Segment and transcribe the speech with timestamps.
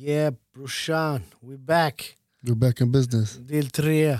[0.00, 2.16] Yeah brorsan, we back.
[2.42, 3.36] You're back in business.
[3.36, 4.18] Del tre.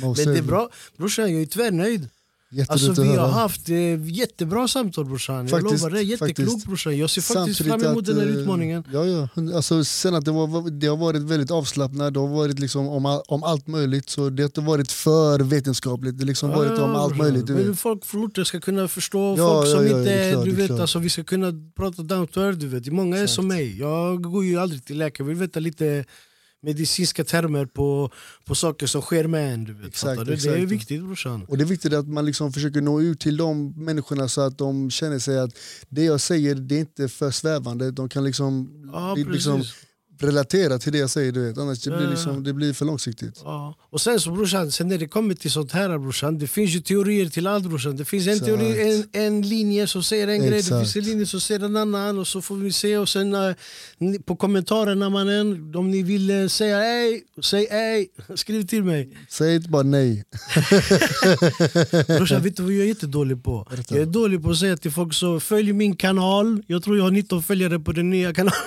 [0.00, 2.08] Men det är bra, brorsan jag är tvärnöjd.
[2.68, 3.76] Alltså vi har haft eh,
[4.10, 5.36] jättebra samtal brorsan.
[5.36, 6.98] Jag Faktiskt, lovar det, jätteklok brorsan.
[6.98, 8.84] Jag ser faktiskt Samtidigt fram emot att, den här eh, utmaningen.
[8.92, 9.28] Ja, ja.
[9.54, 13.22] Alltså, sen att det, var, det har varit väldigt avslappnat, det har varit liksom om,
[13.28, 14.10] om allt möjligt.
[14.10, 17.32] Så det har inte varit för vetenskapligt, det har liksom varit om allt brorsan.
[17.32, 17.48] möjligt.
[17.48, 20.70] Men folk orten ska kunna förstå, Ja, folk ja, som ja, inte, klart, du vet,
[20.70, 22.58] alltså, vi ska kunna prata down to earth.
[22.58, 22.92] Du vet.
[22.92, 23.36] Många är Exakt.
[23.36, 26.04] som mig, jag går ju aldrig till läkare, jag vill veta lite
[26.62, 28.10] medicinska termer på,
[28.44, 29.64] på saker som sker med en.
[29.64, 30.36] Du vet, Exakt, fattar du?
[30.36, 30.72] Det är exakt.
[30.72, 31.44] viktigt brorsan.
[31.48, 34.58] Och det är viktigt att man liksom försöker nå ut till de människorna så att
[34.58, 35.50] de känner sig att
[35.88, 37.90] det jag säger det är inte för svävande.
[37.90, 38.70] De kan liksom,
[39.16, 39.34] det- precis.
[39.34, 39.62] liksom
[40.22, 41.32] relatera till det jag säger.
[41.32, 41.58] Du vet.
[41.58, 43.40] Annars det blir, liksom, det blir för långsiktigt.
[43.44, 43.74] Ja.
[43.90, 46.80] Och sen så brorsan, sen när det kommer till sånt här brorsan, det finns ju
[46.80, 47.96] teorier till allt brorsan.
[47.96, 48.46] Det finns en, Exakt.
[48.46, 50.80] teori, en, en linje som säger en grej, det Exakt.
[50.92, 53.36] finns en linje som säger en annan och så får vi se och sen
[53.98, 59.16] ni- på kommentarerna mannen, om ni vill eh, säga ej, säg ej, skriv till mig.
[59.28, 60.24] Säg inte bara nej.
[62.18, 63.66] Brorsan vet du vad jag är jättedålig på?
[63.88, 67.04] Jag är dålig på att säga till folk så följ min kanal, jag tror jag
[67.04, 68.58] har 19 följare på den nya kanalen.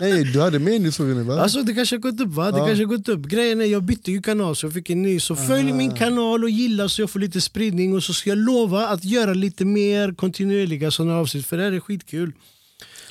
[0.00, 1.40] Nej, du hade jag nu va?
[1.40, 2.50] Alltså det kanske har gått upp va?
[2.50, 2.66] Det Ja.
[2.66, 3.20] kanske gått upp.
[3.26, 5.20] Grejen är jag bytte ju kanal så jag fick en ny.
[5.20, 5.74] Så följ Ah.
[5.74, 9.04] min kanal och gilla så jag får lite spridning och så ska jag lova att
[9.04, 12.32] göra lite mer kontinuerliga sådana avsnitt för det här är skitkul.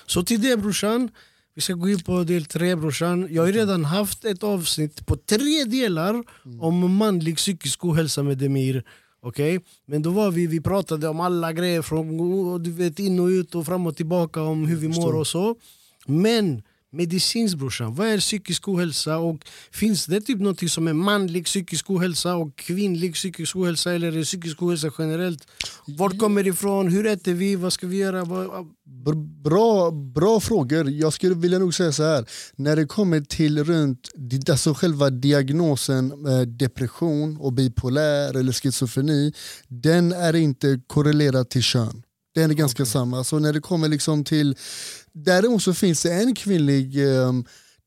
[0.05, 1.09] Så till det brorsan,
[1.55, 3.27] vi ska gå in på del tre brorsan.
[3.31, 6.23] Jag har ju redan haft ett avsnitt på tre delar
[6.61, 8.83] om manlig psykisk ohälsa med Demir.
[9.21, 9.59] Okej?
[9.87, 13.55] Men då var vi, vi pratade om alla grejer från du vet, in och ut
[13.55, 15.55] och fram och tillbaka om hur vi mår och så.
[16.07, 19.17] Men medicinskt brorsan, vad är psykisk ohälsa?
[19.17, 19.37] Och
[19.71, 24.11] finns det typ något som är manlig psykisk ohälsa och kvinnlig psykisk ohälsa eller är
[24.11, 25.47] det psykisk ohälsa generellt?
[25.87, 26.87] Vart kommer det ifrån?
[26.87, 27.55] Hur äter vi?
[27.55, 28.25] Vad ska vi göra?
[28.25, 30.89] Br- Bra, bra frågor.
[30.89, 32.25] Jag skulle vilja nog säga så här.
[32.55, 34.09] När det kommer till runt
[34.49, 39.33] alltså själva diagnosen eh, depression och bipolär eller schizofreni,
[39.67, 42.03] den är inte korrelerad till kön.
[42.35, 43.23] Den är ganska samma.
[43.23, 44.55] Så när det kommer liksom till...
[45.25, 47.31] Däremot så finns det en kvinnlig eh,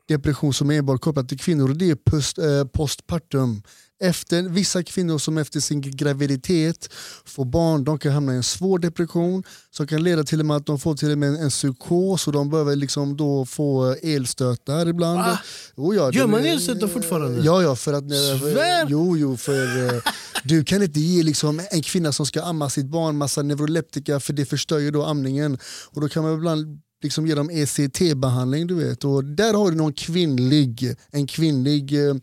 [0.09, 3.63] depression som är enbart kopplad till kvinnor och det är post, eh, postpartum.
[4.03, 6.89] Efter, vissa kvinnor som efter sin graviditet
[7.25, 10.57] får barn de kan hamna i en svår depression som kan leda till och med
[10.57, 13.95] att de får till och med en, en psykos och de behöver liksom då få
[14.03, 15.39] elstötar ibland.
[15.77, 17.45] Jo, ja, Gör man elstötar fortfarande?
[17.45, 18.05] Ja, ja för att...
[18.41, 18.87] Svär!
[18.89, 20.03] Jo, jo, för eh,
[20.45, 24.33] du kan inte ge liksom en kvinna som ska amma sitt barn massa neuroleptika för
[24.33, 25.59] det förstör ju då amningen.
[25.87, 29.05] Och då kan man ibland liksom ge dem ECT-behandling du vet.
[29.05, 32.15] Och där har du någon kvinnlig, en kvinnlig eh,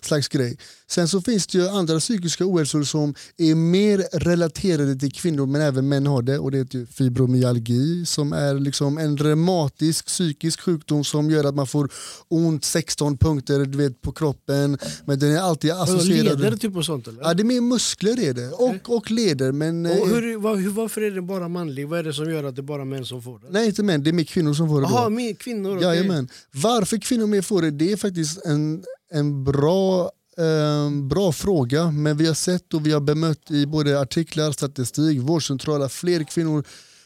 [0.00, 0.56] slags grej.
[0.94, 5.60] Sen så finns det ju andra psykiska ohälsor som är mer relaterade till kvinnor men
[5.60, 10.60] även män har det och det är ju fibromyalgi som är liksom en reumatisk psykisk
[10.60, 11.88] sjukdom som gör att man får
[12.28, 16.84] ont 16 punkter du vet, på kroppen men den är alltid associerad leder typ och
[16.84, 17.22] sånt eller?
[17.22, 18.48] Ja, det är mer muskler är det.
[18.48, 19.52] Och, och leder.
[19.52, 21.88] Men, och eh, hur, var, varför är det bara manlig?
[21.88, 23.46] Vad är det som gör att det är bara män som får det?
[23.50, 24.86] Nej inte män, det är mer kvinnor som får det.
[24.86, 24.92] då.
[24.92, 25.82] Jaha, mer kvinnor?
[25.82, 26.28] Jajamän.
[26.52, 31.90] Varför kvinnor mer får det, det är faktiskt en, en bra, eh, bra fråga.
[31.90, 36.64] Men vi har sett och vi har bemött i både artiklar, statistik, vårdcentraler, fler kvinnor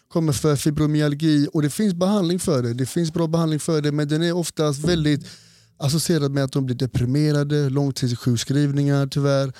[0.08, 2.74] kommer för fibromyalgi och det finns behandling för det.
[2.74, 5.26] Det finns bra behandling för det men den är oftast väldigt
[5.76, 9.52] associerad med att de blir deprimerade, långtidssjukskrivningar tyvärr.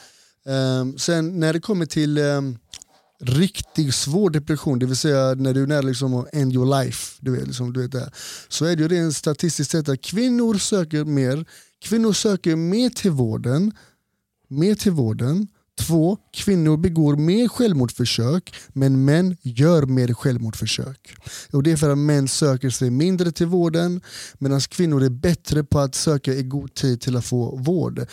[0.47, 2.59] Ehm, sen när det kommer till ehm,
[3.21, 7.17] riktig svår depression, det vill säga när du är nära liksom att end your life,
[7.21, 8.11] du vet, liksom, du vet det,
[8.49, 11.45] så är det ju rent statistiskt sett att kvinnor söker mer,
[11.83, 13.73] kvinnor söker mer till vården,
[14.49, 15.49] mer till vården.
[15.79, 21.15] Två, kvinnor begår mer självmordsförsök men män gör mer självmordsförsök.
[21.53, 24.01] Och det är för att män söker sig mindre till vården
[24.39, 28.07] medan kvinnor är bättre på att söka i god tid till att få vård.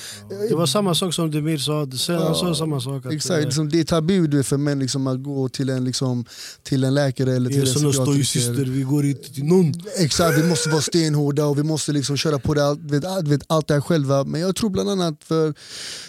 [0.50, 1.80] Det var samma sak som Demir sa,
[2.20, 3.06] han sa samma sak.
[3.06, 6.26] Att, Exakt, eh, liksom, det är tabu för män liksom, att gå till en, liksom,
[6.64, 8.66] till en läkare eller till en psykiatriker.
[8.66, 9.74] vi går inte till någon.
[9.98, 13.68] Exakt, vi måste vara stenhårda och vi måste liksom köra på det, allt, vet, allt-
[13.68, 14.24] det här själva.
[14.24, 15.54] Men jag tror bland annat för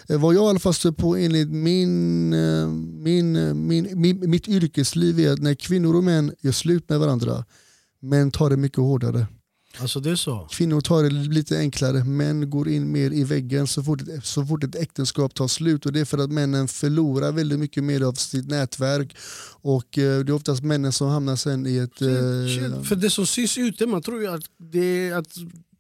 [0.08, 2.68] eh, vad jag i alla fall på enligt min, eh,
[3.02, 6.98] min, eh, min, min, mitt yrkesliv är att när kvinnor och män gör slut med
[6.98, 7.44] varandra,
[8.00, 9.26] män tar det mycket hårdare.
[9.80, 10.48] Alltså det är så?
[10.50, 14.64] Kvinnor tar det lite enklare, män går in mer i väggen så fort, så fort
[14.64, 15.86] ett äktenskap tar slut.
[15.86, 19.16] Och Det är för att männen förlorar väldigt mycket mer av sitt nätverk.
[19.62, 22.02] Och eh, Det är oftast männen som hamnar sen i ett...
[22.02, 25.36] eh, För det som syns ute, man tror ju att det att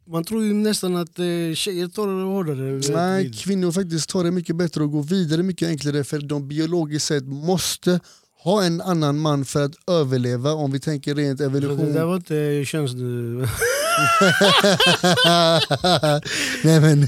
[0.08, 1.24] man tror ju nästan att eh,
[1.54, 2.80] tjejer tar det hårdare.
[2.94, 7.06] Nej, kvinnor faktiskt tar det mycket bättre och går vidare mycket enklare för de biologiskt
[7.06, 8.00] sett måste
[8.42, 11.86] ha en annan man för att överleva om vi tänker rent evolution.
[11.86, 12.94] Det där var inte köns...
[16.64, 17.00] Nej men,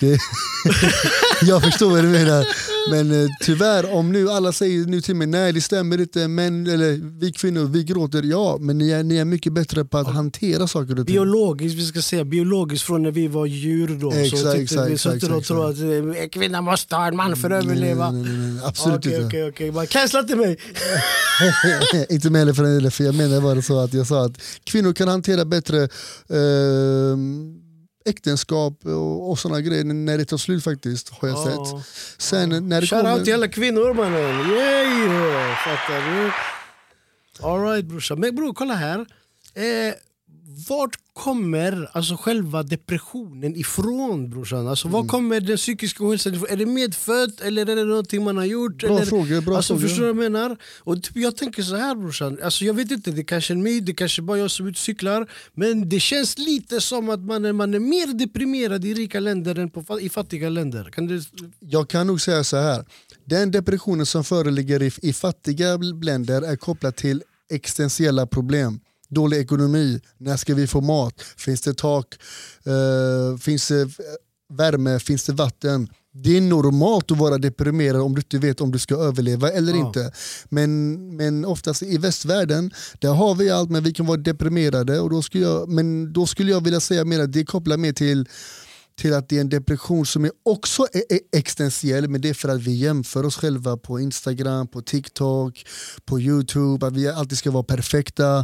[0.00, 0.18] det,
[1.42, 2.46] jag förstår vad du menar.
[2.88, 6.66] Men eh, tyvärr, om nu alla säger nu till mig nej det stämmer inte, men,
[6.66, 10.06] eller vi kvinnor vi gråter, ja men ni är, ni är mycket bättre på att
[10.14, 11.14] hantera saker och ting.
[11.14, 14.12] Biologiskt, vi ska säga biologiskt från när vi var djur då.
[14.12, 17.36] Exakt, så exakt, vi sitter och tror att eh, en kvinna måste ha en man
[17.36, 18.10] för att överleva.
[18.10, 19.26] Nej, nej, nej, nej, absolut Okej, inte.
[19.26, 19.70] okej, okej.
[19.70, 20.58] Bara Cancella inte mig!
[22.08, 25.08] inte med heller för för jag menar bara så att jag sa att kvinnor kan
[25.08, 27.16] hantera bättre eh,
[28.04, 31.86] äktenskap och, och sådana grejer när det tar slut faktiskt, har jag sett.
[32.18, 33.34] Sen när det till kommer...
[33.34, 34.50] alla kvinnor mannen!
[34.50, 35.56] Yeah!
[35.56, 36.32] Fattar du?
[37.46, 38.20] Alright brorsan.
[38.20, 39.06] Men bror kolla här.
[39.54, 39.94] Eh,
[40.68, 44.68] vart kommer alltså själva depressionen ifrån brorsan?
[44.68, 45.00] Alltså, Mm.
[45.00, 46.46] Var kommer den psykiska ohälsan ifrån?
[46.50, 48.78] Är det medfött eller är det någonting man har gjort?
[48.78, 49.88] Bra eller, frågor, bra alltså, frågor.
[49.88, 50.56] Förstår du vad jag menar?
[50.78, 53.86] Och typ, jag tänker så här brorsan, alltså, jag vet inte, det kanske är myt,
[53.86, 57.44] det kanske bara jag som är ute cyklar Men det känns lite som att man
[57.44, 60.84] är, man är mer deprimerad i rika länder än på, i fattiga länder.
[60.92, 61.22] Kan du,
[61.58, 62.84] Jag kan nog säga så här.
[63.24, 68.80] Den depressionen som föreligger i, i fattiga länder är kopplad till existentiella problem.
[69.10, 71.14] Dålig ekonomi, när ska vi få mat?
[71.36, 72.06] Finns det tak?
[72.66, 73.88] Eh, finns det
[74.52, 74.98] värme?
[74.98, 75.88] Finns det vatten?
[76.12, 79.72] Det är normalt att vara deprimerad om du inte vet om du ska överleva eller
[79.72, 79.86] Ja.
[79.86, 80.12] inte.
[80.48, 85.00] Men, men oftast i västvärlden, där har vi allt men vi kan vara deprimerade.
[85.00, 87.92] Och då skulle jag, men då skulle jag vilja säga mer att det kopplar mer
[87.92, 88.28] till
[89.00, 92.48] till att det är en depression som är också är existentiell men det är för
[92.48, 95.66] att vi jämför oss själva på Instagram, på TikTok,
[96.04, 98.38] på Youtube, att vi alltid ska vara perfekta.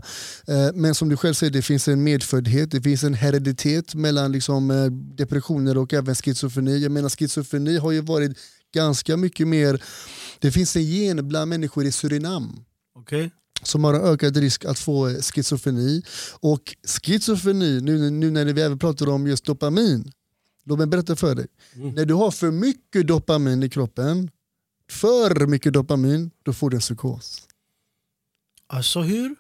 [0.49, 4.33] Eh, Men som du själv säger, det finns en medföddhet, det finns en hereditet mellan
[4.33, 4.87] liksom eh,
[5.17, 6.79] depressioner och även schizofreni.
[6.79, 8.39] Jag menar schizofreni har ju varit
[8.75, 9.83] ganska mycket mer,
[10.39, 12.65] det finns en gen bland människor i Surinam
[12.99, 13.31] Okej?
[13.63, 16.03] som har en ökad risk att få schizofreni.
[16.41, 20.13] Och schizofreni, nu, nu när vi även pratar om just dopamin,
[20.67, 21.47] låt mig berätta för dig.
[21.75, 21.95] Mm.
[21.95, 24.31] När du har för mycket dopamin i kroppen,
[24.91, 27.43] för mycket dopamin, då får du en psykos.
[28.67, 29.35] Alltså hur?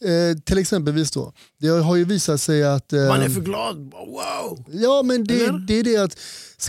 [0.00, 2.92] Eh, till exempelvis då, det har ju visat sig att...
[2.92, 3.76] eh, Man är för glad.
[3.92, 4.64] Wow!
[4.72, 6.18] Ja men det, det är det att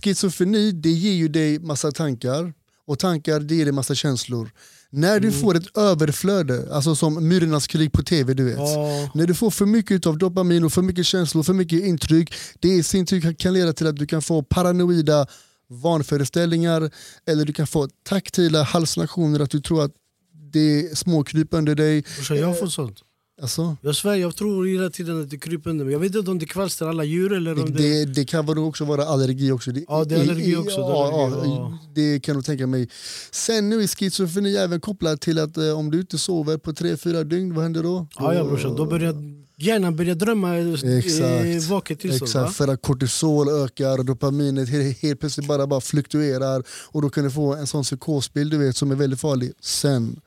[0.04, 2.54] schizofreni det ger ju dig massa tankar
[2.86, 4.52] och tankar det ger dig massa känslor.
[4.92, 5.22] När Mm.
[5.22, 8.58] du får ett överflöde, alltså som Myrornas krig på tv du vet.
[8.58, 9.10] Ja.
[9.14, 12.68] När du får för mycket av dopamin och för mycket känslor, för mycket intryck, det
[12.70, 15.28] i sin tur kan leda till att du kan få paranoida
[15.70, 16.92] vanföreställningar
[17.28, 19.92] eller du kan få taktila hallucinationer, att du tror att
[20.54, 22.04] det är småkryp under dig.
[22.30, 23.00] Jag har fått sånt.
[23.42, 25.92] Alltså, Jag svär, jag tror hela tiden att det kryper under mig.
[25.94, 28.06] Jag vet inte om det kvalstrar alla djur eller om det...
[28.06, 29.72] det, det kan också vara allergi också.
[29.72, 31.92] Det, Ja, det är allergi också, det Ja, allergi, ja, ja.
[31.96, 32.90] det kan du tänka mig.
[33.32, 36.98] Sen nu är schizofreni även kopplat till att eh, om du inte sover på tre
[36.98, 38.08] fyra dygn, vad händer då?
[38.20, 39.16] Ja, ja brorsan, då börjar
[39.58, 41.70] hjärnan börja drömma i Exakt.
[41.70, 42.12] vaket va?
[42.14, 47.24] Exakt, för att kortisol ökar dopaminet helt, helt plötsligt bara, bara fluktuerar och då kan
[47.24, 49.52] du få en sån psykosbild du vet, som är väldigt farlig.
[49.62, 50.20] Sen,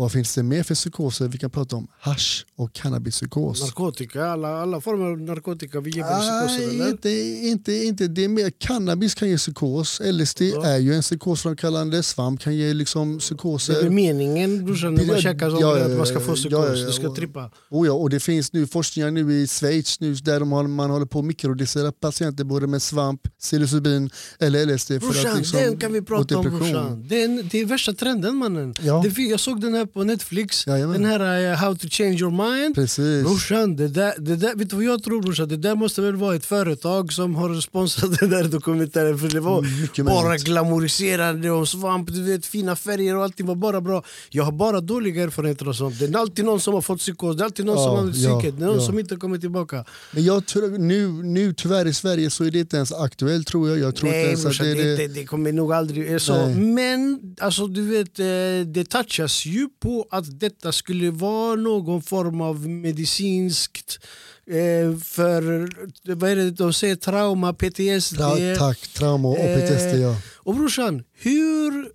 [0.00, 1.86] vad finns det mer för psykoser vi kan prata om?
[2.00, 3.60] Hash och cannabispsykos.
[3.62, 6.88] Narkotika, alla, alla former av narkotika vi ger psykoser eller?
[6.90, 7.10] inte,
[7.48, 8.06] inte, inte.
[8.06, 10.66] Det är mer, cannabis kan ge psykos, LSD Ja.
[10.66, 13.90] är ju en psykosframkallande, svamp kan ge liksom Det är psykoser.
[13.90, 16.92] meningen brorsan när man käkar sånt ja, att man ska få psykos, ja, ja, du
[16.92, 17.50] ska och- trippa.
[17.70, 20.90] Oh ja, och det finns nu forskningar nu i Schweiz nu där de har, man
[20.90, 24.88] håller på att mikrodosera patienter både med svamp, psilocybin eller LSD.
[24.88, 27.08] För Brorsan, att liksom, den kan vi prata om brorsan.
[27.08, 28.74] Den, det är värsta trenden mannen.
[28.82, 29.04] Ja.
[29.16, 31.02] Det, jag såg den här på Netflix, Jajamän.
[31.02, 32.30] den här eh, How to change your
[32.60, 32.74] mind.
[32.74, 33.22] Precis.
[33.24, 35.48] Brorsan, det där, det där, vet du vad jag tror brorsan?
[35.48, 39.40] Det där måste väl vara ett företag som har sponsrat den där dokumentären för det
[39.40, 40.44] var mycket bara möjligt.
[40.46, 44.02] glamoriserande och svamp, du vet, fina färger och allting var bara bra.
[44.30, 45.98] Jag har bara dåliga erfarenheter av sånt.
[45.98, 48.06] Det är alltid någon som har fått psykos, det är alltid någon Ja, som har
[48.06, 48.80] ja, psyket, är någon ja.
[48.86, 49.84] som inte kommer tillbaka.
[50.12, 53.68] Men jag tror, nu, nu tyvärr i Sverige så är det inte ens aktuellt tror
[53.68, 53.78] jag.
[53.78, 55.24] jag tror inte Nej ens att brorsan, det, det, det, det.
[55.24, 56.46] kommer nog aldrig så.
[56.46, 56.54] Nej.
[56.54, 58.24] Men alltså, du vet, eh,
[58.72, 63.98] det touchas ju på att detta skulle vara någon form av medicinskt
[64.46, 65.70] eh, för,
[66.14, 68.16] vad är det de säger, trauma, PTSD.
[68.16, 70.16] Tra, tack, trauma och Eh, PTSD ja.
[70.36, 71.92] Och brorsan, hur...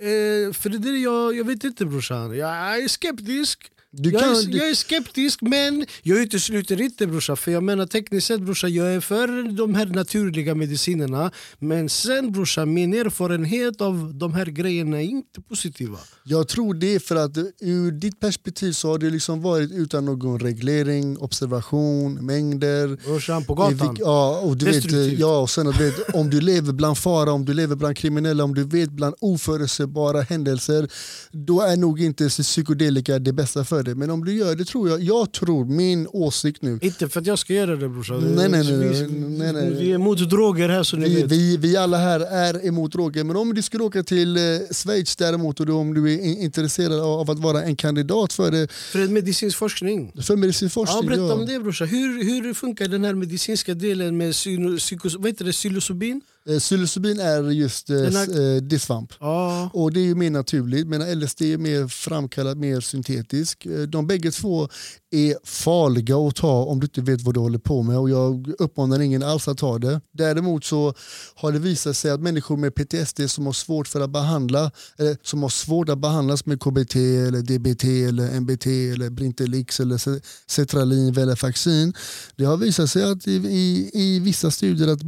[0.00, 3.71] Eh, för det där jag, jag vet inte brorsan, jag är skeptisk.
[3.94, 7.86] Du jag, kan, är, jag är skeptisk men jag utesluter inte brorsan för jag menar
[7.86, 13.80] tekniskt sett brorsan jag är för de här naturliga medicinerna men sen brorsan min erfarenhet
[13.80, 15.98] av de här grejerna är inte positiva.
[16.24, 20.04] Jag tror det är för att ur ditt perspektiv så har det liksom varit utan
[20.04, 22.98] någon reglering, observation, mängder.
[23.04, 23.74] Brorsan på gatan.
[23.78, 27.32] vilk- Ja, och du vet, ja, och sen du vet, om du lever bland fara,
[27.32, 30.88] om du lever bland kriminella, om du vet bland oförutsägbara händelser,
[31.32, 33.98] då är nog inte psykedelika det bästa för gör det.
[33.98, 36.78] Men om du gör det tror jag, jag tror, min åsikt nu.
[36.82, 38.20] Inte för att jag ska göra det brorsan.
[38.20, 39.06] Nej, nej, nej, Vi,
[39.38, 39.70] nej, nej.
[39.70, 41.32] vi är emot droger här så ni Vi, vet.
[41.32, 43.24] vi, vi alla här är emot droger.
[43.24, 46.38] Men om du skulle åka till eh, Schweiz däremot och då, om du är in-
[46.38, 50.12] intresserad av att vara en kandidat för, det, För medicinsk forskning.
[50.22, 51.06] för medicinsk Ja, forskning.
[51.10, 51.88] berätta om det brorsan.
[51.88, 54.34] Hur, hur funkar den här medicinska delen med
[54.78, 56.20] psykos, vad heter det, psilocybin?
[56.48, 59.12] Eh, Psilocybin är just eh, eh, disvamp.
[59.20, 59.70] Ja.
[59.72, 63.66] Och det är ju mer naturligt, medan LSD är mer framkallat, mer syntetisk.
[63.88, 64.68] De bägge två
[65.12, 68.54] är farliga att ta om du inte vet vad du håller på med och jag
[68.58, 70.00] uppmanar ingen alls att ta det.
[70.12, 70.94] Däremot så
[71.34, 75.16] har det visat sig att människor med PTSD som har svårt för att behandla, eller
[75.22, 80.22] som har svårt att behandlas med KBT, eller DBT, eller MBT, eller Brintelix, eller Ce-
[80.46, 81.94] Cetralin, Velefaxin.
[82.36, 85.00] Det har visat sig att i, i, i vissa studier att,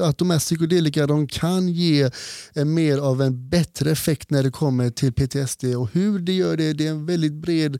[0.00, 2.10] att de här psykedelika de kan ge
[2.52, 6.56] en mer av en bättre effekt när det kommer till PTSD och hur det gör
[6.56, 7.78] det, det är en väldigt bred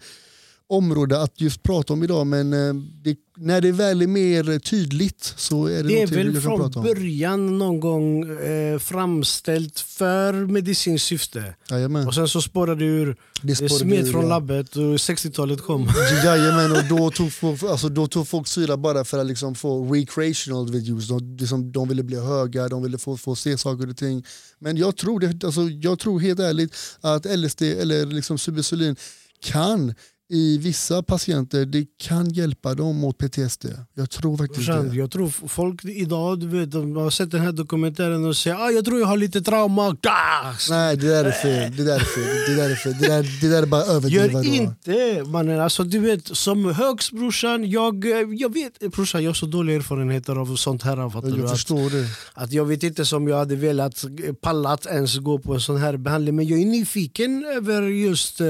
[0.73, 2.75] område att just prata om idag men eh,
[3.05, 6.79] det, när det väl är mer tydligt så är det, Det är väl från prata
[6.79, 6.85] om.
[6.85, 11.55] början någon gång eh, framställt för medicinskt syfte.
[11.71, 12.07] Jajamän.
[12.07, 14.29] Och sen så spårade det ur, Det spårade smet från ja.
[14.29, 15.89] labbet och 60-talet kom.
[16.25, 19.95] Jajamän, och då tog, folk, alltså, då tog folk syra bara för att liksom få
[19.95, 21.09] recreational videos.
[21.09, 24.25] De, liksom, de ville bli höga, de ville få, få se saker och ting.
[24.59, 28.97] Men jag tror, det, alltså, jag tror helt ärligt att LSD eller liksom Subusolin
[29.43, 29.95] kan
[30.33, 33.67] i vissa patienter det kan hjälpa dem mot PTSD.
[33.95, 34.95] Jag tror faktiskt det.
[34.95, 38.71] jag tror folk idag du vet, de har sett den här dokumentären och säger ah,
[38.71, 39.97] jag tror jag har lite trauma.
[40.07, 40.53] Ah!
[40.71, 41.77] Nej, det där är fel.
[41.77, 42.25] Det där är fel.
[42.49, 42.95] Det där är, fel.
[43.01, 44.33] Det där, det där är bara överdrivet.
[44.33, 49.29] Gör inte mannen, alltså du vet som högst brorsan, jag, eh, jag vet brorsan jag
[49.29, 51.37] har så dåliga erfarenheter av sånt här fattar du?
[51.37, 52.07] Jag Att, förstår det.
[52.35, 55.77] att jag vet inte om jag hade velat eh, pallat ens gå på en sån
[55.77, 58.47] här behandling men jag är nyfiken över just, eh,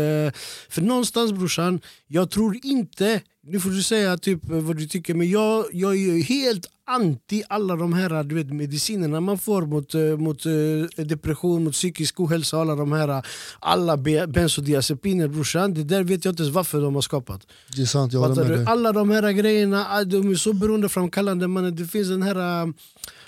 [0.69, 1.72] för någonstans brorsan,
[2.07, 5.97] jag tror inte, nu får du säga typ eh, vad du tycker men jag, jag
[5.97, 11.05] är helt anti alla de här du vet, medicinerna man får mot, eh, mot eh,
[11.05, 13.27] depression, mot psykisk ohälsa, alla de här
[13.61, 17.47] alla be- bensodiazepiner brorsan, det där vet jag inte ens varför de har skapat.
[17.77, 18.67] Det är sant, jag håller med dig.
[18.67, 21.77] Alla de här grejerna, ah, de är så beroendeframkallande mannen.
[21.77, 22.73] Det finns den här,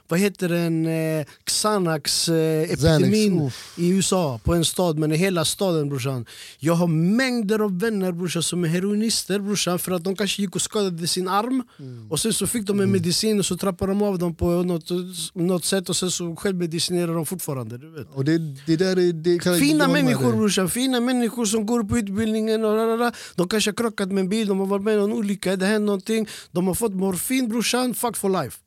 [0.09, 3.79] vad heter den, eh, Xanax-epidemin Xanax, uff.
[3.79, 6.27] i USA på en stad, men i hela staden brorsan.
[6.59, 10.55] Jag har mängder av vänner brorsan som är heroinister brorsan för att de kanske gick
[10.55, 12.11] och skadade sin arm Mm.
[12.11, 14.91] och sen så fick de en medicin och så trappade de av dem på något,
[15.35, 17.79] något sätt och sen så självmedicinerar de fortfarande.
[17.79, 18.07] Du vet.
[18.15, 21.99] Och det, det där är, det kan Fina människor brorsan, fina människor som går på
[21.99, 23.13] utbildningen och rarara.
[23.35, 25.67] De kanske har krockat med en bil, de har varit med i någon olycka, det
[25.67, 28.59] händer någonting De har fått morfin brorsan, fuck for life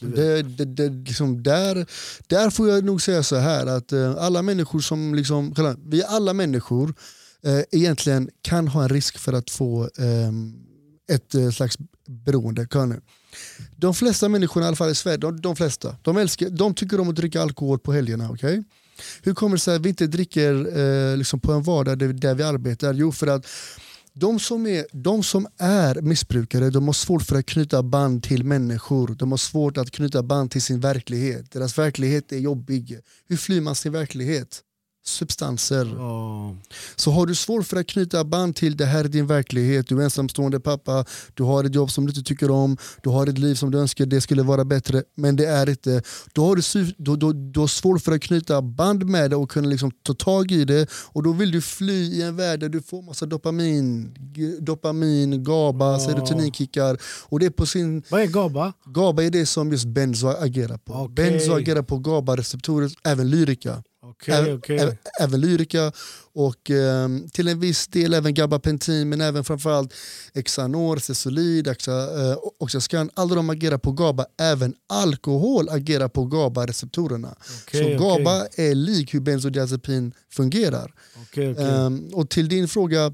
[0.00, 1.86] det, det, det, liksom där,
[2.26, 5.54] där får jag nog säga så här att eh, alla människor som liksom,
[5.86, 6.94] vi alla människor
[7.44, 10.32] eh, egentligen kan ha en risk för att få eh,
[11.14, 12.66] ett eh, slags beroende.
[13.76, 17.00] De flesta människor, i alla fall i Sverige, de, de flesta, de, älskar, de tycker
[17.00, 18.30] om att dricka alkohol på helgerna.
[18.30, 18.62] Okay?
[19.22, 22.34] Hur kommer det sig att vi inte dricker eh, liksom på en vardag där, där
[22.34, 22.94] vi arbetar?
[22.94, 23.46] Jo, för att
[24.18, 28.44] de som, är, de som är missbrukare de har svårt för att knyta band till
[28.44, 29.14] människor.
[29.18, 31.50] De har svårt att knyta band till sin verklighet.
[31.50, 32.98] Deras verklighet är jobbig.
[33.28, 34.62] Hur flyr man sin verklighet?
[35.08, 35.94] Substanser.
[35.98, 36.56] Ja.
[36.96, 40.00] Så har du svårt för att knyta band till det här är din verklighet, du
[40.00, 43.38] är ensamstående pappa, du har ett jobb som du inte tycker om, du har ett
[43.38, 46.02] liv som du önskar det skulle vara bättre, men det är inte.
[46.32, 49.50] Då har du, då, då, då har svårt för att knyta band med det och
[49.50, 52.68] kunna liksom ta tag i det och då vill du fly i en värld där
[52.68, 54.14] du får massa dopamin,
[54.60, 55.98] dopamin, GABA, Ja.
[55.98, 56.98] serotoninkickar
[57.28, 58.72] och det är på sin Vad är GABA?
[58.86, 60.92] GABA är det som just benzo agerar på.
[60.94, 61.14] Okej.
[61.14, 63.82] Benzo agerar på GABA-receptorer, även lyrika.
[64.22, 64.78] Okej, Ä- okej.
[64.78, 65.92] ä- Även lyrika
[66.32, 69.94] och ehm, till en viss del även gabapentin men även framförallt
[70.44, 71.74] Xanor, Cesolid, eh,
[72.60, 73.10] Oxascan.
[73.14, 74.26] Alla de agerar på GABA.
[74.40, 77.34] Även alkohol agerar på GABA-receptorerna.
[77.62, 78.04] Okej, Så.
[78.04, 80.94] GABA är lik hur benzodiazepin fungerar.
[81.58, 83.12] Ehm, och till din fråga,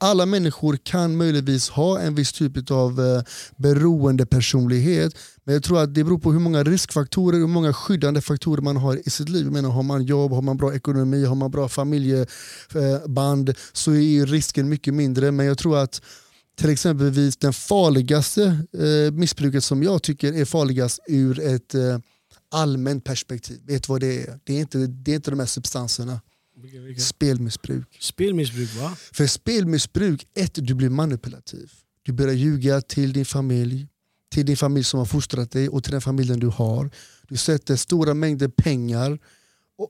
[0.00, 3.22] alla människor kan möjligtvis ha en viss typ av uh,
[3.56, 5.14] beroendepersonlighet
[5.48, 8.62] men jag tror att det beror på hur många riskfaktorer och hur många skyddande faktorer
[8.62, 9.44] man har i sitt liv.
[9.44, 14.26] Jag menar, har man jobb, har man bra ekonomi, har man bra familjeband så är
[14.26, 16.02] risken mycket mindre men jag tror att
[16.58, 18.42] till exempelvis den farligaste
[18.78, 21.98] eh, missbruket som jag tycker är farligast ur ett eh,
[22.50, 23.60] allmänt perspektiv.
[23.66, 24.38] Vet du vad det är?
[24.44, 26.20] Det är inte, det är inte de här substanserna.
[26.62, 27.00] Vilka- vilka?
[27.00, 27.96] Spelmissbruk.
[28.00, 28.96] Spelmissbruk va?
[29.12, 31.70] För spelmissbruk, ett, du blir manipulativ.
[32.02, 33.88] Du börjar ljuga till din familj,
[34.32, 36.90] till din familj som har fostrat dig och till den familjen du har.
[37.28, 39.18] Du sätter stora mängder pengar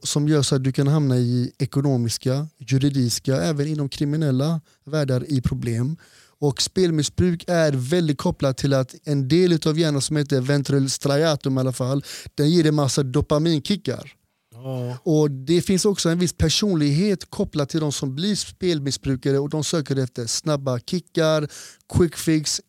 [0.03, 5.43] som gör så att du kan hamna i ekonomiska, juridiska, även inom kriminella världar i
[5.43, 5.97] problem.
[6.41, 11.57] Och spelmissbruk är väldigt kopplat till att en del av hjärnan som heter ventral striatum
[11.59, 12.05] i alla fall,
[12.35, 14.13] den ger dig massa dopaminkickar.
[14.53, 14.99] Ja.
[15.03, 19.65] Och Det finns också en viss personlighet kopplat till de som blir spelmissbrukare och de
[19.65, 21.49] söker efter snabba kickar,
[21.95, 22.61] quick fix,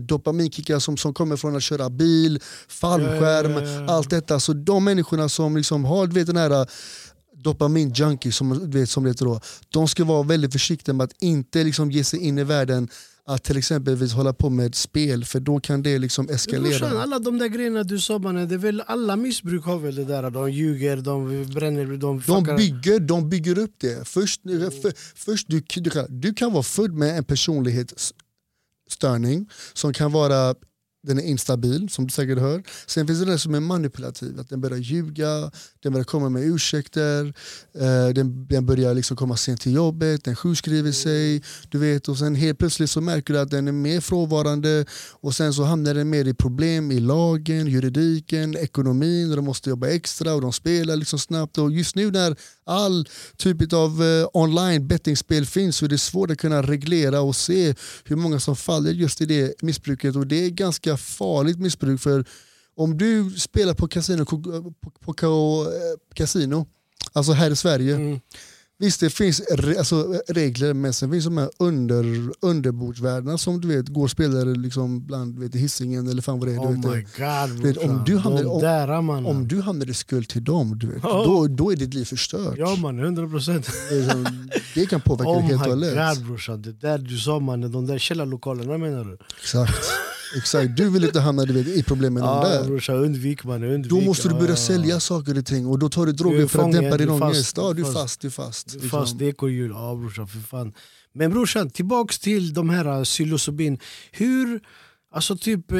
[0.00, 4.40] dopaminkickar som, som kommer från att köra bil, fallskärm, Ja, ja, ja, allt detta.
[4.40, 6.66] Så de människorna som liksom har du vet, den här
[7.44, 11.22] dopamin-junkie som, du vet, som det heter då, de ska vara väldigt försiktiga med att
[11.22, 12.88] inte liksom ge sig in i världen
[13.26, 17.02] att till exempel hålla på med spel för då kan det liksom Men brorsan, eskalera.
[17.02, 20.04] alla de där grejerna du sa mannen, det är väl alla missbruk har väl det
[20.04, 20.30] där.
[20.30, 24.08] De ljuger, de bränner, de De bygger, de bygger upp det.
[24.08, 24.42] Först,
[24.82, 27.24] för, först du, du, kan, du kan vara född med en
[28.92, 30.54] störning som kan vara
[31.02, 32.62] den är instabil, som du säkert hör.
[32.86, 35.50] Sen finns det den som är manipulativ, att den börjar ljuga,
[35.82, 37.34] den börjar komma med ursäkter,
[37.74, 41.42] eh, den, den börjar liksom komma sent till jobbet, den sjukskriver sig.
[41.68, 44.84] Du vet, och sen helt plötsligt så märker du att den är mer frånvarande
[45.20, 49.70] och sen så hamnar den mer i problem i lagen, juridiken, ekonomin och de måste
[49.70, 51.58] jobba extra och de spelar liksom snabbt.
[51.58, 52.36] Och just nu när
[52.68, 57.74] all typ av eh, online bettingspel finns så är svårt att kunna reglera och se
[58.04, 62.24] hur många som faller just i det missbruket och det är ganska farligt missbruk för
[62.76, 66.66] om du spelar på kasino, eh, på, på, på eh, kasino
[67.12, 68.20] alltså här i Sverige, Mm.
[68.80, 72.04] Visst det finns re, alltså, regler men sen finns de här under,
[72.40, 76.58] underbordsvärdena som du vet går spelare liksom bland vet, Hisingen eller fan vad det är.
[76.58, 79.26] Oh du vet, my god vet, om du hamnar- De om- där mannen.
[79.26, 81.22] om du hamnar i skuld till dem, du vet, Ja.
[81.26, 82.54] då, då är ditt liv förstört.
[82.58, 83.68] Ja mannen, 100 procent.
[84.74, 86.16] Det, kan påverka Oh dig helt och my hållet.
[86.18, 89.18] god brorsan, det där du sa mannen, de där källarlokalerna menar du?
[89.40, 89.74] Exakt.
[90.36, 90.76] Exakt.
[90.76, 92.64] Du vill inte hamna du vet, i problem med någon där.
[92.64, 93.90] brorsan, undvik mannen, undvik.
[93.90, 94.56] Då måste du börja Ja.
[94.56, 97.12] sälja saker och ting och då tar du Du droger för att dämpa din du
[97.12, 97.56] ångest.
[97.56, 98.20] Ja, du är fast.
[98.20, 98.66] Du är fast.
[98.68, 99.00] Det är liksom.
[99.00, 100.72] Fast det är ekorrhjul, ja brorsan för fan.
[101.14, 103.78] Men brorsan, tillbaks till de här uh, psilocybin.
[104.12, 104.60] Hur,
[105.14, 105.78] alltså typ, eh,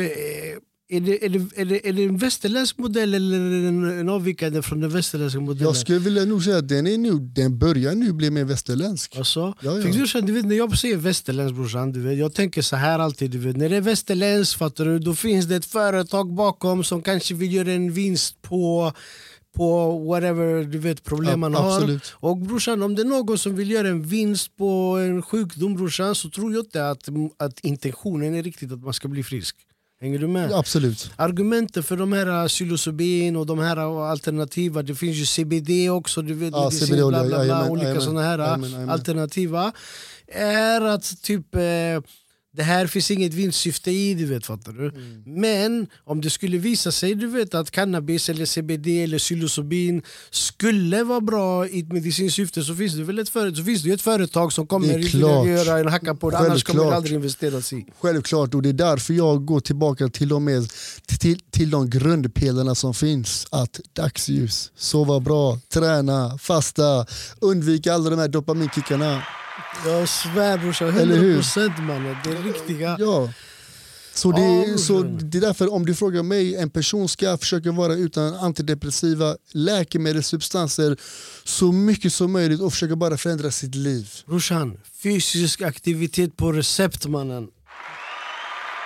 [0.90, 3.84] är det, är, det, är, det, är det en västerländsk modell eller är det en,
[4.00, 5.64] en avvikande från den västerländska modellen?
[5.66, 9.16] Jag skulle vilja nog säga att den, är nu, den börjar nu bli mer västerländsk.
[9.16, 9.70] Alltså, Ja, ja.
[9.72, 13.30] Du, du vet, när jag säger västerländsk brorsan, du vet, jag tänker så här alltid.
[13.30, 17.02] Du vet, när det är västerländskt fattar du, då finns det ett företag bakom som
[17.02, 18.92] kanske vill göra en vinst på
[19.56, 21.76] på whatever du vet, problem man Ja, har.
[21.76, 22.12] absolut.
[22.14, 26.14] Och brorsan, om det är någon som vill göra en vinst på en sjukdom brorsan,
[26.14, 29.56] så tror jag inte att, att intentionen är riktigt att man ska bli frisk.
[30.00, 30.52] Hänger du med?
[30.52, 31.10] Absolut.
[31.16, 33.76] Argumenten för de här psilocybin och de här
[34.10, 38.22] alternativa, det finns ju CBD också, du vet, Ja, medicin, bla, bla, bla, olika såna
[38.22, 38.90] här jajamän, jajamän.
[38.90, 39.72] alternativa.
[40.32, 41.60] Är att typ eh,
[42.58, 44.88] det här finns inget vinstsyfte i, du vet, fattar du?
[44.88, 45.22] Mm.
[45.26, 51.04] Men om det skulle visa sig du vet, att cannabis, eller CBD eller psilocybin skulle
[51.04, 53.90] vara bra i ett medicinskt syfte så finns det väl ett, företag, så finns det
[53.90, 55.46] ett företag som kommer klart.
[55.46, 57.86] göra en hacka på det, annars kommer det aldrig investeras i.
[58.00, 60.68] Självklart, och det är därför jag går tillbaka till de, med,
[61.06, 63.46] till, till de grundpelarna som finns.
[63.50, 67.06] Att dagsljus, sova bra, träna, fasta,
[67.40, 69.22] undvika alla de här dopaminkickarna.
[69.86, 71.40] Jag svär brorsan, Eller hur?
[71.40, 72.96] 100% mannen, det är riktiga.
[73.00, 73.32] Ja.
[74.14, 77.72] Så det, är- så det är därför om du frågar mig, en person ska försöka
[77.72, 80.96] vara utan antidepressiva läkemedelssubstanser
[81.44, 84.10] så mycket som möjligt och försöka bara förändra sitt liv.
[84.26, 87.48] Brorsan, fysisk aktivitet på recept mannen.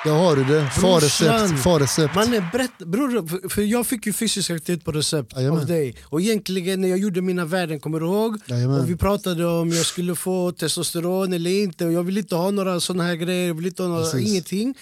[0.05, 0.71] Jag har du det.
[2.15, 5.61] Man är brett, bror, för- jag fick ju fysisk aktivitet på recept Jajamän.
[5.61, 5.97] av dig.
[6.05, 8.39] Och egentligen när jag gjorde mina värden, kommer du ihåg?
[8.47, 8.81] Jajamän.
[8.81, 11.87] Och vi pratade om jag skulle få testosteron eller inte.
[11.87, 14.29] Och jag vill inte ha några såna här grejer, jag vill inte ha några, Precis.
[14.31, 14.75] ingenting.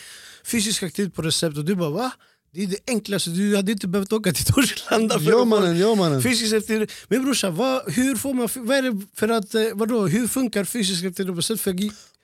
[0.44, 2.10] Fysisk aktivitet på recept och du bara va?
[2.52, 5.94] Det är det enklaste, du hade inte behövt åka till Torslanda för Ja mannen, ja
[5.94, 6.22] mannen.
[6.22, 6.90] Fysisk aktivitet.
[7.08, 10.64] Men brorsan, vad, hur får man, vad är det för att, eh, vadå, hur funkar
[10.64, 11.60] fysisk aktivitet på recept?
[11.60, 11.70] För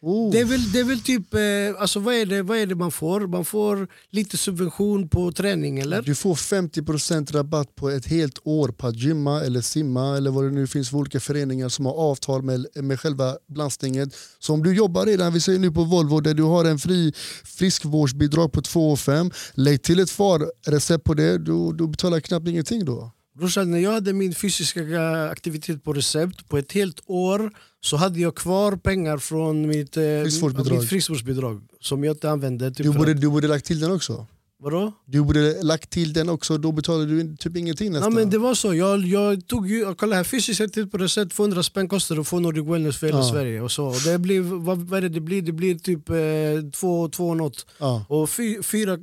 [0.03, 0.33] Oh.
[0.33, 2.75] det är väl, det är väl typ, eh, alltså vad är, det, vad är det
[2.75, 3.21] man får?
[3.21, 6.03] Man får lite subvention på träning eller?
[6.03, 10.45] Du får 50% rabatt på ett helt år på att gymma eller simma eller vad
[10.45, 14.09] det nu finns för olika föreningar som har avtal med, med själva landstinget.
[14.39, 17.13] Så om du jobbar redan, vi säger nu på Volvo, där du har en fri
[17.45, 22.85] friskvårdsbidrag på 2 5 lägg till ett FAR-recept på det, du, du betalar knappt ingenting
[22.85, 23.13] då.
[23.39, 24.83] Brorsan, när jag hade min fysiska
[25.31, 30.03] aktivitet på recept på ett helt år så hade jag kvar pengar från mitt, eh,
[30.23, 30.79] Friskvårdsbidrag.
[30.79, 32.71] mitt friskvårdsbidrag som jag inte använde.
[32.71, 34.27] Typ Du borde, du borde lagt till den också.
[34.59, 34.93] Vadå?
[35.07, 38.15] Du borde lagt till den också, då betalar du typ ingenting nästan.
[38.15, 41.63] men det var så, jag, jag tog ju, kolla här, fysiskt aktivitet på recept, 200
[41.63, 43.31] spänn kostar det att få Nordic Wellness för hela Ja.
[43.33, 43.61] Sverige.
[43.61, 43.87] Och så.
[43.87, 45.43] Och det, blir, vad, vad är det, det blir?
[45.43, 47.67] Det blir typ eh, två, två något.
[47.79, 48.05] ja.
[48.09, 48.99] Och fy- 4 000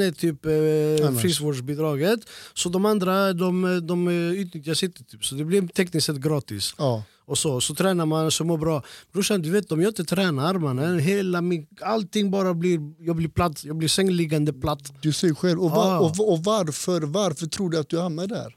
[0.00, 2.20] är typ eh, friskvårdsbidraget.
[2.54, 5.04] Så de andra de, de eh, utnyttjas inte.
[5.04, 5.24] Typ.
[5.24, 6.74] Så det blir tekniskt sett gratis.
[6.78, 7.02] Ja.
[7.28, 8.82] Och så, så tränar man så mår bra.
[9.12, 13.28] Brorsan du vet om jag inte tränar mannen, hela min, allting bara blir, jag blir
[13.28, 14.92] platt, jag blir sängliggande platt.
[15.02, 15.60] Du ser själv.
[15.60, 15.98] Och, var, Ah.
[15.98, 18.54] och, och varför, varför tror du att du hamnar där?